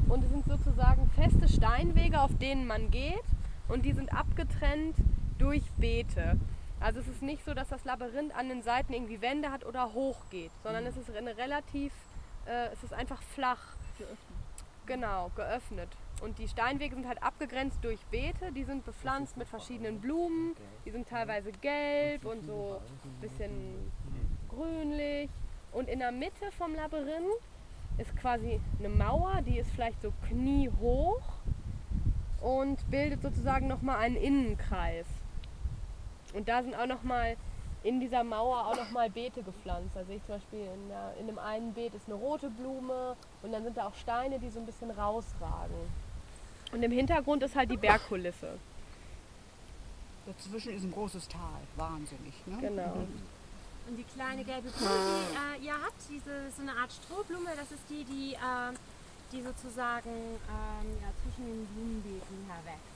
und 0.08 0.24
es 0.24 0.30
sind 0.30 0.46
sozusagen 0.46 1.10
feste 1.16 1.48
Steinwege, 1.48 2.22
auf 2.22 2.36
denen 2.38 2.68
man 2.68 2.92
geht. 2.92 3.24
Und 3.68 3.86
die 3.86 3.94
sind 3.94 4.14
abgetrennt 4.14 4.96
durch 5.38 5.64
Beete. 5.78 6.38
Also 6.80 7.00
es 7.00 7.08
ist 7.08 7.22
nicht 7.22 7.44
so, 7.46 7.54
dass 7.54 7.70
das 7.70 7.84
Labyrinth 7.86 8.36
an 8.36 8.50
den 8.50 8.62
Seiten 8.62 8.94
irgendwie 8.94 9.22
Wände 9.22 9.52
hat 9.52 9.66
oder 9.66 9.94
hoch 9.94 10.18
geht, 10.30 10.52
sondern 10.64 10.84
mhm. 10.84 10.90
es 10.90 10.98
ist 10.98 11.16
eine 11.16 11.38
relativ, 11.38 11.92
äh, 12.46 12.68
es 12.74 12.84
ist 12.84 12.94
einfach 12.94 13.22
flach. 13.22 13.74
Geöffnet. 13.98 14.18
Genau, 14.86 15.32
geöffnet. 15.36 15.90
Und 16.22 16.38
die 16.38 16.48
Steinwege 16.48 16.96
sind 16.96 17.08
halt 17.08 17.22
abgegrenzt 17.24 17.80
durch 17.82 18.00
Beete, 18.12 18.52
die 18.52 18.64
sind 18.64 18.86
bepflanzt 18.86 19.36
mit 19.36 19.48
verschiedenen 19.48 20.00
Blumen, 20.00 20.56
die 20.86 20.92
sind 20.92 21.10
teilweise 21.10 21.52
gelb 21.52 22.26
und 22.26 22.46
so 22.46 22.82
ein 23.04 23.22
bisschen 23.22 23.92
grünlich. 24.50 25.30
Und 25.76 25.90
in 25.90 26.00
der 26.00 26.14
Mitte 26.14 26.52
vom 26.58 26.74
Labyrinth 26.74 27.44
ist 27.98 28.16
quasi 28.16 28.62
eine 28.80 28.88
Mauer, 28.88 29.42
die 29.42 29.60
ist 29.60 29.70
vielleicht 29.72 30.02
so 30.02 30.14
kniehoch 30.30 31.22
und 32.40 32.90
bildet 32.90 33.22
sozusagen 33.22 33.68
nochmal 33.68 33.98
einen 33.98 34.16
Innenkreis. 34.16 35.06
Und 36.34 36.48
da 36.48 36.64
sind 36.64 36.76
auch 36.76 36.86
nochmal 36.86 37.36
in 37.84 38.00
dieser 38.00 38.24
Mauer 38.24 38.68
auch 38.68 38.78
nochmal 38.78 39.10
Beete 39.10 39.44
gepflanzt. 39.44 39.98
Also 39.98 40.14
ich 40.14 40.24
zum 40.24 40.36
Beispiel 40.36 40.62
in, 40.62 40.88
der, 40.88 41.14
in 41.20 41.28
dem 41.28 41.40
einen 41.40 41.74
Beet 41.74 41.94
ist 41.94 42.08
eine 42.08 42.16
rote 42.16 42.50
Blume 42.50 43.18
und 43.44 43.52
dann 43.52 43.64
sind 43.64 43.76
da 43.76 43.88
auch 43.88 43.96
Steine, 43.96 44.40
die 44.40 44.50
so 44.50 44.60
ein 44.60 44.66
bisschen 44.66 44.92
rausragen. 44.92 45.76
Und 46.72 46.84
im 46.84 46.92
Hintergrund 46.92 47.44
ist 47.44 47.54
halt 47.54 47.70
die 47.70 47.78
Bergkulisse. 47.78 48.58
Dazwischen 50.26 50.74
ist 50.74 50.84
ein 50.84 50.92
großes 50.92 51.28
Tal, 51.28 51.62
wahnsinnig. 51.76 52.34
Ne? 52.48 52.58
Genau. 52.62 52.96
Mhm. 52.96 53.35
Und 53.88 53.98
die 53.98 54.04
kleine 54.04 54.44
gelbe 54.44 54.70
Blume, 54.70 55.22
die 55.30 55.64
äh, 55.64 55.68
ihr 55.68 55.74
habt, 55.74 56.02
diese 56.10 56.50
so 56.52 56.62
eine 56.64 56.76
Art 56.76 56.92
Strohblume, 56.92 57.52
das 57.56 57.72
ist 57.72 57.84
die, 57.88 58.04
die, 58.04 58.34
äh, 58.34 58.74
die 59.32 59.44
sozusagen 59.44 60.10
ähm, 60.10 60.88
ja, 61.02 61.10
zwischen 61.22 61.46
den 61.46 61.68
Blumenbeeten 61.68 62.50
herwächst. 62.50 62.96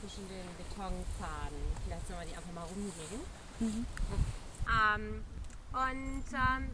Zwischen 0.00 0.28
den 0.28 0.44
Betonpfaden. 0.60 1.56
Vielleicht 1.86 2.06
sollen 2.06 2.20
wir 2.20 2.28
die 2.28 2.36
einfach 2.36 2.52
mal 2.52 2.68
rumgehen. 2.68 3.20
Mhm. 3.60 3.86
Ähm, 4.68 5.24
und 5.72 6.24
ähm, 6.36 6.70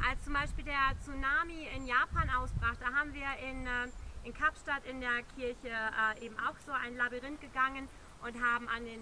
als 0.00 0.24
zum 0.24 0.32
Beispiel 0.32 0.64
der 0.64 0.96
Tsunami 1.04 1.68
in 1.76 1.86
Japan 1.86 2.30
ausbrach, 2.30 2.76
da 2.80 2.92
haben 2.96 3.12
wir 3.12 3.28
in, 3.48 3.66
äh, 3.66 3.92
in 4.24 4.32
Kapstadt 4.32 4.84
in 4.86 5.00
der 5.00 5.22
Kirche 5.36 5.68
äh, 5.68 6.24
eben 6.24 6.36
auch 6.38 6.56
so 6.64 6.72
ein 6.72 6.96
Labyrinth 6.96 7.40
gegangen 7.40 7.86
und 8.24 8.40
haben 8.42 8.68
an, 8.68 8.84
den, 8.84 9.00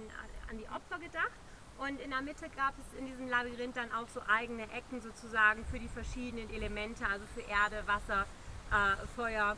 an 0.50 0.58
die 0.58 0.66
Opfer 0.68 0.98
gedacht. 0.98 1.38
Und 1.80 1.98
in 1.98 2.10
der 2.10 2.20
Mitte 2.20 2.44
gab 2.54 2.74
es 2.78 2.98
in 2.98 3.06
diesem 3.06 3.26
Labyrinth 3.30 3.74
dann 3.74 3.90
auch 3.92 4.06
so 4.12 4.20
eigene 4.28 4.64
Ecken 4.64 5.00
sozusagen 5.00 5.64
für 5.70 5.78
die 5.78 5.88
verschiedenen 5.88 6.50
Elemente, 6.50 7.06
also 7.06 7.24
für 7.34 7.40
Erde, 7.40 7.82
Wasser, 7.86 8.26
äh, 8.70 9.06
Feuer, 9.16 9.56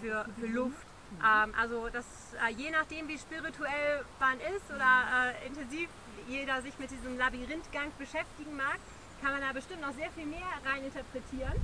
für, 0.00 0.24
für 0.38 0.46
mhm. 0.46 0.54
Luft. 0.54 0.86
Ähm, 1.18 1.52
also 1.58 1.88
das, 1.88 2.06
äh, 2.46 2.52
je 2.52 2.70
nachdem, 2.70 3.08
wie 3.08 3.18
spirituell 3.18 4.04
man 4.20 4.38
ist 4.54 4.70
oder 4.70 5.34
äh, 5.34 5.46
intensiv 5.48 5.88
jeder 6.28 6.62
sich 6.62 6.78
mit 6.78 6.92
diesem 6.92 7.18
Labyrinthgang 7.18 7.90
beschäftigen 7.98 8.56
mag, 8.56 8.78
kann 9.20 9.32
man 9.32 9.40
da 9.40 9.52
bestimmt 9.52 9.82
noch 9.82 9.94
sehr 9.94 10.10
viel 10.12 10.26
mehr 10.26 10.46
reininterpretieren. 10.64 11.58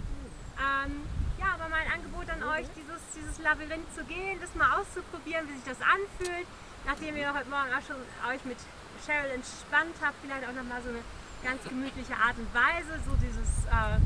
Ähm, 0.58 1.06
ja, 1.38 1.54
aber 1.54 1.68
mein 1.68 1.86
Angebot 1.86 2.28
an 2.30 2.42
euch, 2.58 2.66
dieses, 2.74 3.00
dieses 3.14 3.38
Labyrinth 3.38 3.86
zu 3.94 4.02
gehen, 4.04 4.40
das 4.40 4.56
mal 4.56 4.80
auszuprobieren, 4.80 5.46
wie 5.48 5.54
sich 5.54 5.64
das 5.64 5.80
anfühlt, 5.80 6.48
nachdem 6.84 7.16
ihr 7.16 7.32
heute 7.32 7.48
Morgen 7.48 7.70
auch 7.72 7.86
schon 7.86 7.96
euch 8.28 8.44
mit 8.44 8.58
Cheryl 9.04 9.32
entspannt 9.32 9.96
habe, 10.00 10.14
vielleicht 10.22 10.44
auch 10.44 10.52
nochmal 10.52 10.82
so 10.82 10.90
eine 10.90 11.02
ganz 11.42 11.64
gemütliche 11.64 12.14
Art 12.16 12.36
und 12.36 12.52
Weise, 12.52 13.00
so 13.08 13.16
dieses, 13.16 13.64
äh, 13.72 13.96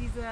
diese 0.00 0.24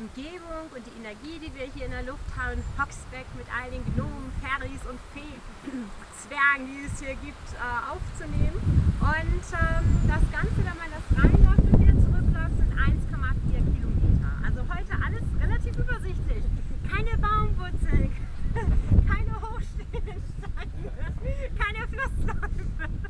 Umgebung 0.00 0.72
und 0.72 0.80
die 0.80 0.96
Energie, 0.96 1.36
die 1.36 1.52
wir 1.52 1.68
hier 1.68 1.84
in 1.86 1.92
der 1.92 2.04
Luft 2.08 2.24
haben, 2.40 2.64
Hoxbeck 2.80 3.28
mit 3.36 3.44
all 3.52 3.68
den 3.70 3.84
Gnomen, 3.92 4.32
Fairies 4.40 4.80
und 4.88 4.96
Feen, 5.12 5.36
Zwergen, 6.24 6.64
die 6.72 6.88
es 6.88 6.96
hier 7.00 7.16
gibt, 7.20 7.48
äh, 7.52 7.60
aufzunehmen. 7.92 8.60
Und 9.00 9.44
ähm, 9.52 9.84
das 10.08 10.24
Ganze, 10.32 10.56
wenn 10.64 10.78
man 10.80 10.90
das 10.92 11.04
reinläuft 11.16 11.64
und 11.68 11.76
wieder 11.80 11.96
zurückläuft, 12.00 12.56
sind 12.56 12.72
1,4 12.72 13.60
Kilometer. 13.76 14.30
Also 14.40 14.60
heute 14.72 14.92
alles 15.04 15.24
relativ 15.36 15.76
übersichtlich. 15.76 16.44
Keine 16.88 17.12
Baumwurzeln, 17.20 18.08
keine 19.08 19.32
hochstehenden 19.40 20.22
Steine, 20.32 20.92
keine 21.60 21.82
Flussläufe. 21.88 23.09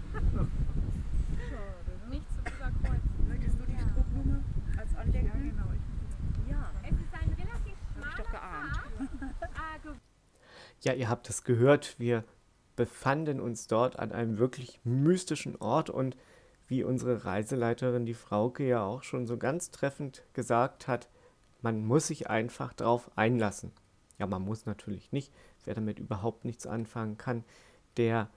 Ja, 10.82 10.94
ihr 10.94 11.08
habt 11.08 11.28
es 11.28 11.44
gehört, 11.44 11.98
wir 11.98 12.24
befanden 12.74 13.40
uns 13.40 13.66
dort 13.66 13.98
an 13.98 14.12
einem 14.12 14.38
wirklich 14.38 14.80
mystischen 14.84 15.56
Ort 15.56 15.90
und 15.90 16.16
wie 16.66 16.84
unsere 16.84 17.24
Reiseleiterin, 17.24 18.06
die 18.06 18.14
Frauke, 18.14 18.66
ja 18.66 18.82
auch 18.82 19.02
schon 19.02 19.26
so 19.26 19.36
ganz 19.36 19.70
treffend 19.70 20.24
gesagt 20.32 20.88
hat, 20.88 21.08
man 21.60 21.84
muss 21.84 22.06
sich 22.06 22.30
einfach 22.30 22.72
drauf 22.72 23.10
einlassen. 23.16 23.72
Ja, 24.18 24.26
man 24.26 24.42
muss 24.42 24.66
natürlich 24.66 25.12
nicht. 25.12 25.32
Wer 25.64 25.74
damit 25.74 25.98
überhaupt 25.98 26.44
nichts 26.44 26.66
anfangen 26.66 27.18
kann, 27.18 27.44
der 27.96 28.30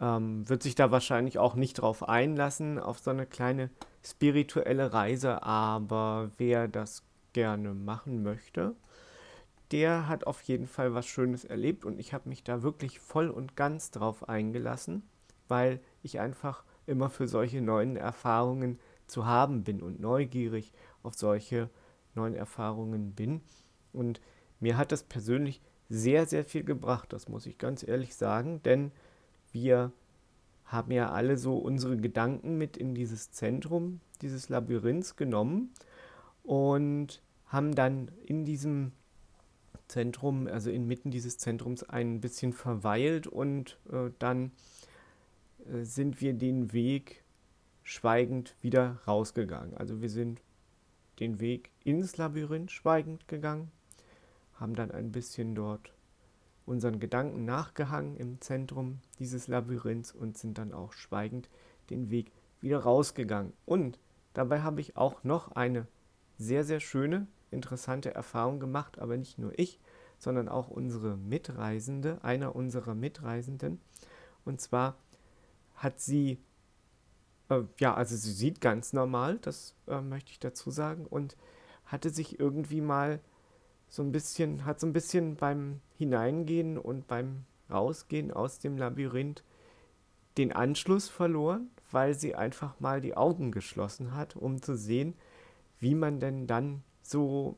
ähm, 0.00 0.48
wird 0.48 0.62
sich 0.62 0.74
da 0.74 0.90
wahrscheinlich 0.90 1.38
auch 1.38 1.54
nicht 1.54 1.74
drauf 1.74 2.08
einlassen, 2.08 2.78
auf 2.78 2.98
so 2.98 3.10
eine 3.10 3.26
kleine 3.26 3.70
spirituelle 4.04 4.92
Reise. 4.92 5.42
Aber 5.42 6.30
wer 6.36 6.68
das 6.68 7.04
gerne 7.32 7.74
machen 7.74 8.22
möchte, 8.22 8.74
der 9.72 10.08
hat 10.08 10.26
auf 10.26 10.42
jeden 10.42 10.66
Fall 10.66 10.94
was 10.94 11.06
Schönes 11.06 11.44
erlebt 11.44 11.84
und 11.84 11.98
ich 11.98 12.12
habe 12.12 12.28
mich 12.28 12.42
da 12.42 12.62
wirklich 12.62 13.00
voll 13.00 13.28
und 13.28 13.56
ganz 13.56 13.90
drauf 13.90 14.28
eingelassen, 14.28 15.02
weil 15.46 15.80
ich 16.02 16.20
einfach 16.20 16.64
immer 16.86 17.10
für 17.10 17.28
solche 17.28 17.60
neuen 17.60 17.96
Erfahrungen 17.96 18.78
zu 19.06 19.26
haben 19.26 19.64
bin 19.64 19.82
und 19.82 20.00
neugierig 20.00 20.72
auf 21.02 21.14
solche 21.14 21.68
neuen 22.14 22.34
Erfahrungen 22.34 23.12
bin. 23.14 23.42
Und 23.92 24.20
mir 24.60 24.76
hat 24.76 24.92
das 24.92 25.02
persönlich 25.02 25.60
sehr, 25.88 26.26
sehr 26.26 26.44
viel 26.44 26.64
gebracht, 26.64 27.12
das 27.12 27.28
muss 27.28 27.46
ich 27.46 27.58
ganz 27.58 27.86
ehrlich 27.86 28.14
sagen, 28.14 28.62
denn 28.62 28.92
wir 29.52 29.92
haben 30.64 30.92
ja 30.92 31.10
alle 31.10 31.38
so 31.38 31.56
unsere 31.56 31.96
Gedanken 31.96 32.58
mit 32.58 32.76
in 32.76 32.94
dieses 32.94 33.30
Zentrum 33.32 34.00
dieses 34.20 34.48
Labyrinths 34.48 35.16
genommen 35.16 35.72
und 36.42 37.22
haben 37.46 37.74
dann 37.74 38.10
in 38.26 38.44
diesem 38.44 38.92
Zentrum, 39.88 40.46
also 40.46 40.70
inmitten 40.70 41.10
dieses 41.10 41.38
Zentrums 41.38 41.82
ein 41.82 42.20
bisschen 42.20 42.52
verweilt 42.52 43.26
und 43.26 43.78
äh, 43.90 44.10
dann 44.18 44.52
äh, 45.66 45.84
sind 45.84 46.20
wir 46.20 46.34
den 46.34 46.72
Weg 46.72 47.24
schweigend 47.82 48.54
wieder 48.60 49.00
rausgegangen. 49.06 49.76
Also 49.76 50.00
wir 50.00 50.10
sind 50.10 50.40
den 51.20 51.40
Weg 51.40 51.70
ins 51.84 52.16
Labyrinth 52.16 52.70
schweigend 52.70 53.26
gegangen, 53.28 53.70
haben 54.54 54.74
dann 54.74 54.90
ein 54.90 55.10
bisschen 55.10 55.54
dort 55.54 55.92
unseren 56.66 57.00
Gedanken 57.00 57.44
nachgehangen 57.44 58.16
im 58.16 58.40
Zentrum 58.40 58.98
dieses 59.18 59.48
Labyrinths 59.48 60.12
und 60.12 60.36
sind 60.36 60.58
dann 60.58 60.72
auch 60.72 60.92
schweigend 60.92 61.48
den 61.88 62.10
Weg 62.10 62.30
wieder 62.60 62.80
rausgegangen. 62.80 63.54
Und 63.64 63.98
Dabei 64.38 64.62
habe 64.62 64.80
ich 64.80 64.96
auch 64.96 65.24
noch 65.24 65.50
eine 65.56 65.88
sehr, 66.36 66.62
sehr 66.62 66.78
schöne, 66.78 67.26
interessante 67.50 68.14
Erfahrung 68.14 68.60
gemacht, 68.60 68.98
aber 68.98 69.16
nicht 69.16 69.38
nur 69.38 69.58
ich, 69.58 69.80
sondern 70.18 70.48
auch 70.48 70.68
unsere 70.68 71.16
Mitreisende, 71.16 72.18
einer 72.22 72.56
unserer 72.56 72.94
Mitreisenden. 72.94 73.80
Und 74.44 74.60
zwar 74.60 74.96
hat 75.76 76.00
sie, 76.00 76.38
äh, 77.48 77.62
ja, 77.78 77.94
also 77.94 78.16
sie 78.16 78.32
sieht 78.32 78.60
ganz 78.60 78.92
normal, 78.92 79.38
das 79.38 79.74
äh, 79.86 80.00
möchte 80.00 80.32
ich 80.32 80.40
dazu 80.40 80.70
sagen, 80.70 81.06
und 81.06 81.36
hatte 81.86 82.10
sich 82.10 82.38
irgendwie 82.38 82.80
mal 82.80 83.20
so 83.88 84.02
ein 84.02 84.12
bisschen, 84.12 84.64
hat 84.64 84.80
so 84.80 84.86
ein 84.86 84.92
bisschen 84.92 85.36
beim 85.36 85.80
Hineingehen 85.96 86.76
und 86.78 87.06
beim 87.06 87.44
Rausgehen 87.70 88.30
aus 88.30 88.58
dem 88.58 88.76
Labyrinth 88.76 89.42
den 90.36 90.52
Anschluss 90.52 91.08
verloren, 91.08 91.70
weil 91.90 92.14
sie 92.14 92.34
einfach 92.34 92.78
mal 92.80 93.00
die 93.00 93.16
Augen 93.16 93.50
geschlossen 93.50 94.14
hat, 94.14 94.36
um 94.36 94.60
zu 94.62 94.76
sehen, 94.76 95.14
wie 95.80 95.94
man 95.94 96.20
denn 96.20 96.46
dann 96.46 96.82
so, 97.08 97.56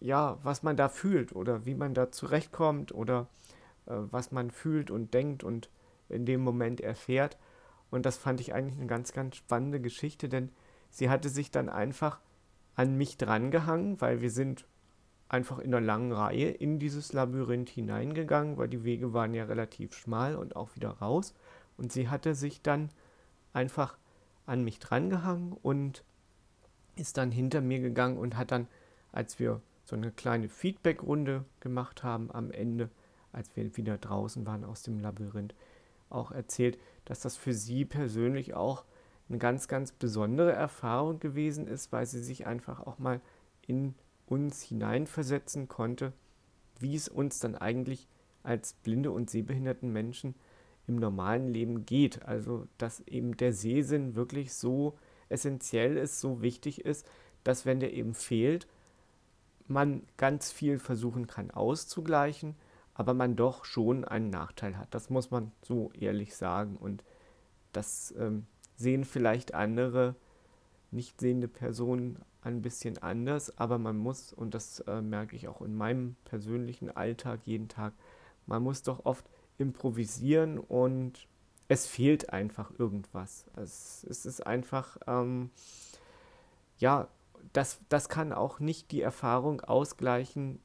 ja, 0.00 0.38
was 0.42 0.62
man 0.62 0.76
da 0.76 0.88
fühlt 0.88 1.34
oder 1.34 1.66
wie 1.66 1.74
man 1.74 1.94
da 1.94 2.10
zurechtkommt 2.10 2.92
oder 2.92 3.28
äh, 3.86 3.94
was 3.94 4.32
man 4.32 4.50
fühlt 4.50 4.90
und 4.90 5.14
denkt 5.14 5.44
und 5.44 5.70
in 6.08 6.26
dem 6.26 6.42
Moment 6.42 6.80
erfährt. 6.80 7.38
Und 7.90 8.06
das 8.06 8.16
fand 8.16 8.40
ich 8.40 8.54
eigentlich 8.54 8.78
eine 8.78 8.86
ganz, 8.86 9.12
ganz 9.12 9.36
spannende 9.36 9.80
Geschichte, 9.80 10.28
denn 10.28 10.50
sie 10.90 11.10
hatte 11.10 11.28
sich 11.28 11.50
dann 11.50 11.68
einfach 11.68 12.20
an 12.74 12.96
mich 12.96 13.18
drangehangen, 13.18 14.00
weil 14.00 14.22
wir 14.22 14.30
sind 14.30 14.66
einfach 15.28 15.58
in 15.58 15.74
einer 15.74 15.84
langen 15.84 16.12
Reihe 16.12 16.50
in 16.50 16.78
dieses 16.78 17.12
Labyrinth 17.12 17.70
hineingegangen, 17.70 18.56
weil 18.56 18.68
die 18.68 18.84
Wege 18.84 19.12
waren 19.12 19.34
ja 19.34 19.44
relativ 19.44 19.94
schmal 19.94 20.36
und 20.36 20.56
auch 20.56 20.74
wieder 20.74 20.90
raus. 20.90 21.34
Und 21.76 21.92
sie 21.92 22.08
hatte 22.08 22.34
sich 22.34 22.62
dann 22.62 22.90
einfach 23.52 23.96
an 24.46 24.64
mich 24.64 24.78
drangehangen 24.78 25.52
und 25.52 26.04
ist 26.96 27.16
dann 27.16 27.30
hinter 27.30 27.60
mir 27.60 27.80
gegangen 27.80 28.18
und 28.18 28.36
hat 28.36 28.50
dann, 28.50 28.68
als 29.12 29.38
wir 29.38 29.60
so 29.84 29.96
eine 29.96 30.10
kleine 30.10 30.48
Feedback-Runde 30.48 31.44
gemacht 31.60 32.02
haben 32.02 32.30
am 32.30 32.50
Ende, 32.50 32.90
als 33.32 33.54
wir 33.56 33.76
wieder 33.76 33.98
draußen 33.98 34.46
waren 34.46 34.64
aus 34.64 34.82
dem 34.82 35.00
Labyrinth, 35.00 35.54
auch 36.10 36.30
erzählt, 36.30 36.78
dass 37.04 37.20
das 37.20 37.36
für 37.36 37.54
sie 37.54 37.84
persönlich 37.84 38.54
auch 38.54 38.84
eine 39.28 39.38
ganz, 39.38 39.66
ganz 39.68 39.92
besondere 39.92 40.52
Erfahrung 40.52 41.18
gewesen 41.18 41.66
ist, 41.66 41.90
weil 41.92 42.06
sie 42.06 42.22
sich 42.22 42.46
einfach 42.46 42.80
auch 42.80 42.98
mal 42.98 43.20
in 43.66 43.94
uns 44.26 44.62
hineinversetzen 44.62 45.68
konnte, 45.68 46.12
wie 46.78 46.94
es 46.94 47.08
uns 47.08 47.38
dann 47.38 47.54
eigentlich 47.54 48.08
als 48.42 48.74
blinde 48.74 49.10
und 49.10 49.30
sehbehinderten 49.30 49.92
Menschen 49.92 50.34
im 50.86 50.96
normalen 50.96 51.48
Leben 51.48 51.86
geht. 51.86 52.22
Also, 52.26 52.66
dass 52.78 53.00
eben 53.00 53.36
der 53.36 53.52
Sehsinn 53.52 54.14
wirklich 54.14 54.52
so 54.52 54.98
essentiell 55.32 55.96
ist, 55.96 56.20
so 56.20 56.42
wichtig 56.42 56.84
ist, 56.84 57.06
dass 57.44 57.66
wenn 57.66 57.80
der 57.80 57.92
eben 57.92 58.14
fehlt, 58.14 58.66
man 59.66 60.02
ganz 60.16 60.52
viel 60.52 60.78
versuchen 60.78 61.26
kann 61.26 61.50
auszugleichen, 61.50 62.54
aber 62.94 63.14
man 63.14 63.36
doch 63.36 63.64
schon 63.64 64.04
einen 64.04 64.30
Nachteil 64.30 64.76
hat. 64.76 64.94
Das 64.94 65.10
muss 65.10 65.30
man 65.30 65.52
so 65.62 65.90
ehrlich 65.98 66.36
sagen. 66.36 66.76
Und 66.76 67.02
das 67.72 68.14
ähm, 68.18 68.46
sehen 68.76 69.04
vielleicht 69.04 69.54
andere 69.54 70.14
nicht 70.90 71.20
sehende 71.20 71.48
Personen 71.48 72.18
ein 72.42 72.60
bisschen 72.60 72.98
anders, 72.98 73.56
aber 73.56 73.78
man 73.78 73.96
muss, 73.96 74.32
und 74.32 74.54
das 74.54 74.80
äh, 74.80 75.00
merke 75.00 75.36
ich 75.36 75.48
auch 75.48 75.62
in 75.62 75.74
meinem 75.74 76.16
persönlichen 76.24 76.90
Alltag 76.90 77.40
jeden 77.44 77.68
Tag, 77.68 77.94
man 78.46 78.62
muss 78.62 78.82
doch 78.82 79.04
oft 79.06 79.24
improvisieren 79.58 80.58
und 80.58 81.28
es 81.68 81.86
fehlt 81.86 82.30
einfach 82.30 82.70
irgendwas. 82.78 83.46
Es, 83.56 84.06
es 84.08 84.26
ist 84.26 84.46
einfach, 84.46 84.96
ähm, 85.06 85.50
ja, 86.78 87.08
das, 87.52 87.80
das 87.88 88.08
kann 88.08 88.32
auch 88.32 88.60
nicht 88.60 88.90
die 88.90 89.02
Erfahrung 89.02 89.60
ausgleichen, 89.60 90.60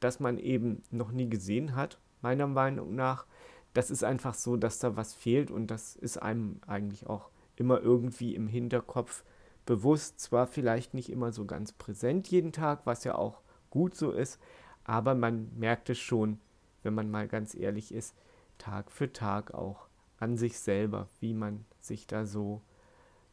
dass 0.00 0.20
man 0.20 0.38
eben 0.38 0.82
noch 0.90 1.12
nie 1.12 1.28
gesehen 1.28 1.76
hat, 1.76 1.98
meiner 2.22 2.46
Meinung 2.46 2.94
nach. 2.94 3.26
Das 3.74 3.90
ist 3.90 4.04
einfach 4.04 4.34
so, 4.34 4.56
dass 4.56 4.78
da 4.78 4.96
was 4.96 5.14
fehlt 5.14 5.50
und 5.50 5.68
das 5.68 5.96
ist 5.96 6.20
einem 6.20 6.60
eigentlich 6.66 7.06
auch 7.06 7.30
immer 7.56 7.80
irgendwie 7.80 8.34
im 8.34 8.48
Hinterkopf 8.48 9.24
bewusst, 9.64 10.20
zwar 10.20 10.46
vielleicht 10.46 10.92
nicht 10.94 11.10
immer 11.10 11.32
so 11.32 11.44
ganz 11.44 11.72
präsent 11.72 12.28
jeden 12.28 12.52
Tag, 12.52 12.80
was 12.84 13.04
ja 13.04 13.14
auch 13.14 13.40
gut 13.70 13.94
so 13.94 14.10
ist, 14.10 14.40
aber 14.84 15.14
man 15.14 15.50
merkt 15.56 15.88
es 15.88 15.98
schon, 15.98 16.40
wenn 16.82 16.94
man 16.94 17.10
mal 17.10 17.28
ganz 17.28 17.54
ehrlich 17.54 17.94
ist, 17.94 18.14
Tag 18.58 18.90
für 18.90 19.12
Tag 19.12 19.54
auch 19.54 19.86
an 20.22 20.36
sich 20.36 20.58
selber, 20.58 21.08
wie 21.20 21.34
man 21.34 21.64
sich 21.80 22.06
da 22.06 22.24
so, 22.24 22.62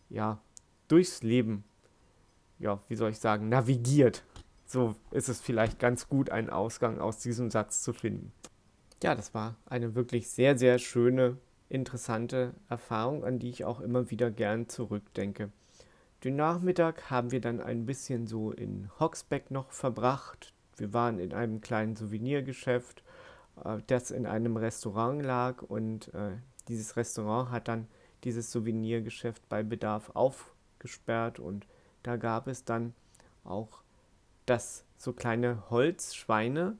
ja, 0.09 0.41
durchs 0.87 1.21
Leben, 1.21 1.63
ja, 2.57 2.81
wie 2.87 2.95
soll 2.95 3.11
ich 3.11 3.19
sagen, 3.19 3.47
navigiert. 3.47 4.23
So 4.65 4.95
ist 5.11 5.29
es 5.29 5.39
vielleicht 5.39 5.79
ganz 5.79 6.09
gut, 6.09 6.31
einen 6.31 6.49
Ausgang 6.49 6.99
aus 6.99 7.19
diesem 7.19 7.51
Satz 7.51 7.83
zu 7.83 7.93
finden. 7.93 8.33
Ja, 9.03 9.15
das 9.15 9.33
war 9.33 9.55
eine 9.67 9.95
wirklich 9.95 10.29
sehr, 10.29 10.57
sehr 10.57 10.79
schöne, 10.79 11.37
interessante 11.69 12.55
Erfahrung, 12.67 13.23
an 13.23 13.37
die 13.37 13.49
ich 13.49 13.63
auch 13.63 13.79
immer 13.79 14.09
wieder 14.09 14.31
gern 14.31 14.67
zurückdenke. 14.67 15.51
Den 16.23 16.35
Nachmittag 16.35 17.11
haben 17.11 17.31
wir 17.31 17.39
dann 17.39 17.61
ein 17.61 17.85
bisschen 17.85 18.25
so 18.25 18.51
in 18.51 18.89
Hoxbeck 18.99 19.51
noch 19.51 19.71
verbracht. 19.71 20.53
Wir 20.75 20.91
waren 20.91 21.19
in 21.19 21.33
einem 21.33 21.61
kleinen 21.61 21.95
Souvenirgeschäft, 21.95 23.03
äh, 23.63 23.77
das 23.87 24.11
in 24.11 24.25
einem 24.25 24.57
Restaurant 24.57 25.23
lag 25.23 25.61
und 25.61 26.13
äh, 26.13 26.37
dieses 26.69 26.95
Restaurant 26.95 27.51
hat 27.51 27.67
dann 27.67 27.87
dieses 28.23 28.51
Souvenirgeschäft 28.51 29.47
bei 29.49 29.63
Bedarf 29.63 30.11
aufgesperrt 30.13 31.39
und 31.39 31.67
da 32.03 32.15
gab 32.15 32.47
es 32.47 32.63
dann 32.63 32.93
auch 33.43 33.81
das 34.45 34.85
so 34.97 35.13
kleine 35.13 35.69
Holzschweine. 35.69 36.77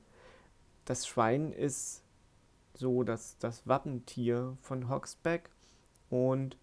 Das 0.84 1.06
Schwein 1.06 1.52
ist 1.52 2.02
so 2.74 3.02
das, 3.04 3.36
das 3.38 3.66
Wappentier 3.66 4.56
von 4.62 4.88
Hoxbeck 4.88 5.50
und 6.08 6.56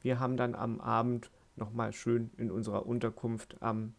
wir 0.00 0.18
haben 0.18 0.36
dann 0.36 0.54
am 0.54 0.80
Abend 0.80 1.30
nochmal 1.56 1.92
schön 1.92 2.30
in 2.36 2.50
unserer 2.50 2.86
Unterkunft 2.86 3.56
am 3.60 3.94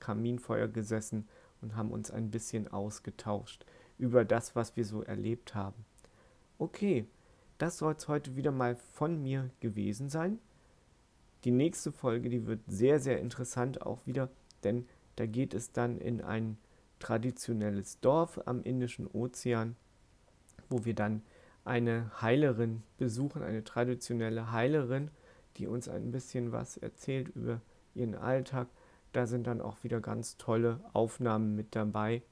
Kaminfeuer 0.00 0.68
gesessen 0.68 1.28
und 1.60 1.76
haben 1.76 1.90
uns 1.90 2.10
ein 2.10 2.30
bisschen 2.30 2.68
ausgetauscht 2.68 3.64
über 3.98 4.24
das, 4.24 4.56
was 4.56 4.76
wir 4.76 4.84
so 4.84 5.02
erlebt 5.02 5.54
haben. 5.54 5.84
Okay, 6.58 7.06
das 7.62 7.78
soll 7.78 7.94
es 7.94 8.08
heute 8.08 8.36
wieder 8.36 8.52
mal 8.52 8.76
von 8.76 9.22
mir 9.22 9.50
gewesen 9.60 10.08
sein. 10.08 10.38
Die 11.44 11.50
nächste 11.50 11.92
Folge, 11.92 12.28
die 12.28 12.46
wird 12.46 12.60
sehr, 12.66 13.00
sehr 13.00 13.20
interessant 13.20 13.82
auch 13.82 14.06
wieder, 14.06 14.28
denn 14.62 14.86
da 15.16 15.26
geht 15.26 15.54
es 15.54 15.72
dann 15.72 15.98
in 15.98 16.20
ein 16.20 16.58
traditionelles 16.98 18.00
Dorf 18.00 18.40
am 18.46 18.62
Indischen 18.62 19.06
Ozean, 19.06 19.76
wo 20.68 20.84
wir 20.84 20.94
dann 20.94 21.22
eine 21.64 22.10
Heilerin 22.20 22.82
besuchen, 22.98 23.42
eine 23.42 23.64
traditionelle 23.64 24.52
Heilerin, 24.52 25.10
die 25.56 25.66
uns 25.66 25.88
ein 25.88 26.10
bisschen 26.10 26.52
was 26.52 26.76
erzählt 26.76 27.28
über 27.28 27.60
ihren 27.94 28.14
Alltag. 28.14 28.68
Da 29.12 29.26
sind 29.26 29.46
dann 29.46 29.60
auch 29.60 29.82
wieder 29.82 30.00
ganz 30.00 30.36
tolle 30.36 30.80
Aufnahmen 30.92 31.56
mit 31.56 31.74
dabei. 31.74 32.22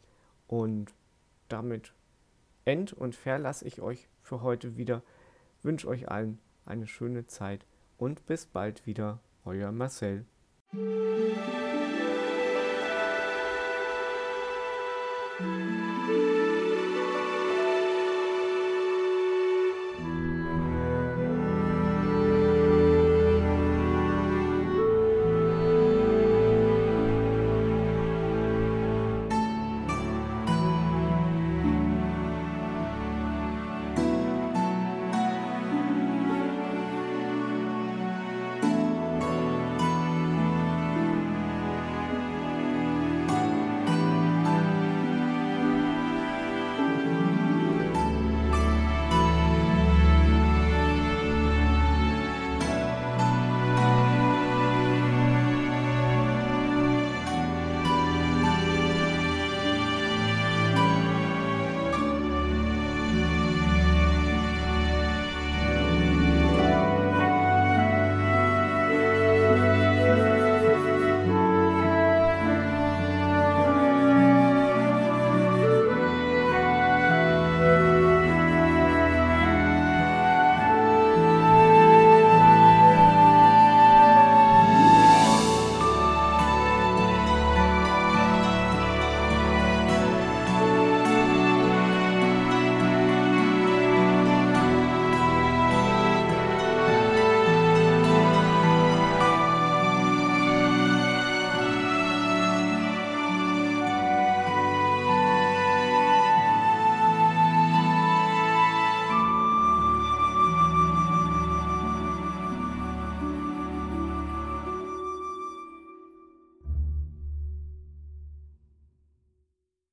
Und 0.46 0.94
damit 1.48 1.92
end- 2.64 2.92
und 2.92 3.14
verlasse 3.14 3.66
ich 3.66 3.80
euch 3.80 4.08
für 4.22 4.42
heute 4.42 4.76
wieder. 4.76 5.02
Wünsche 5.62 5.88
euch 5.88 6.08
allen 6.08 6.38
eine 6.64 6.86
schöne 6.86 7.26
Zeit 7.26 7.66
und 7.96 8.26
bis 8.26 8.46
bald 8.46 8.86
wieder. 8.86 9.20
Euer 9.44 9.72
Marcel. 9.72 10.26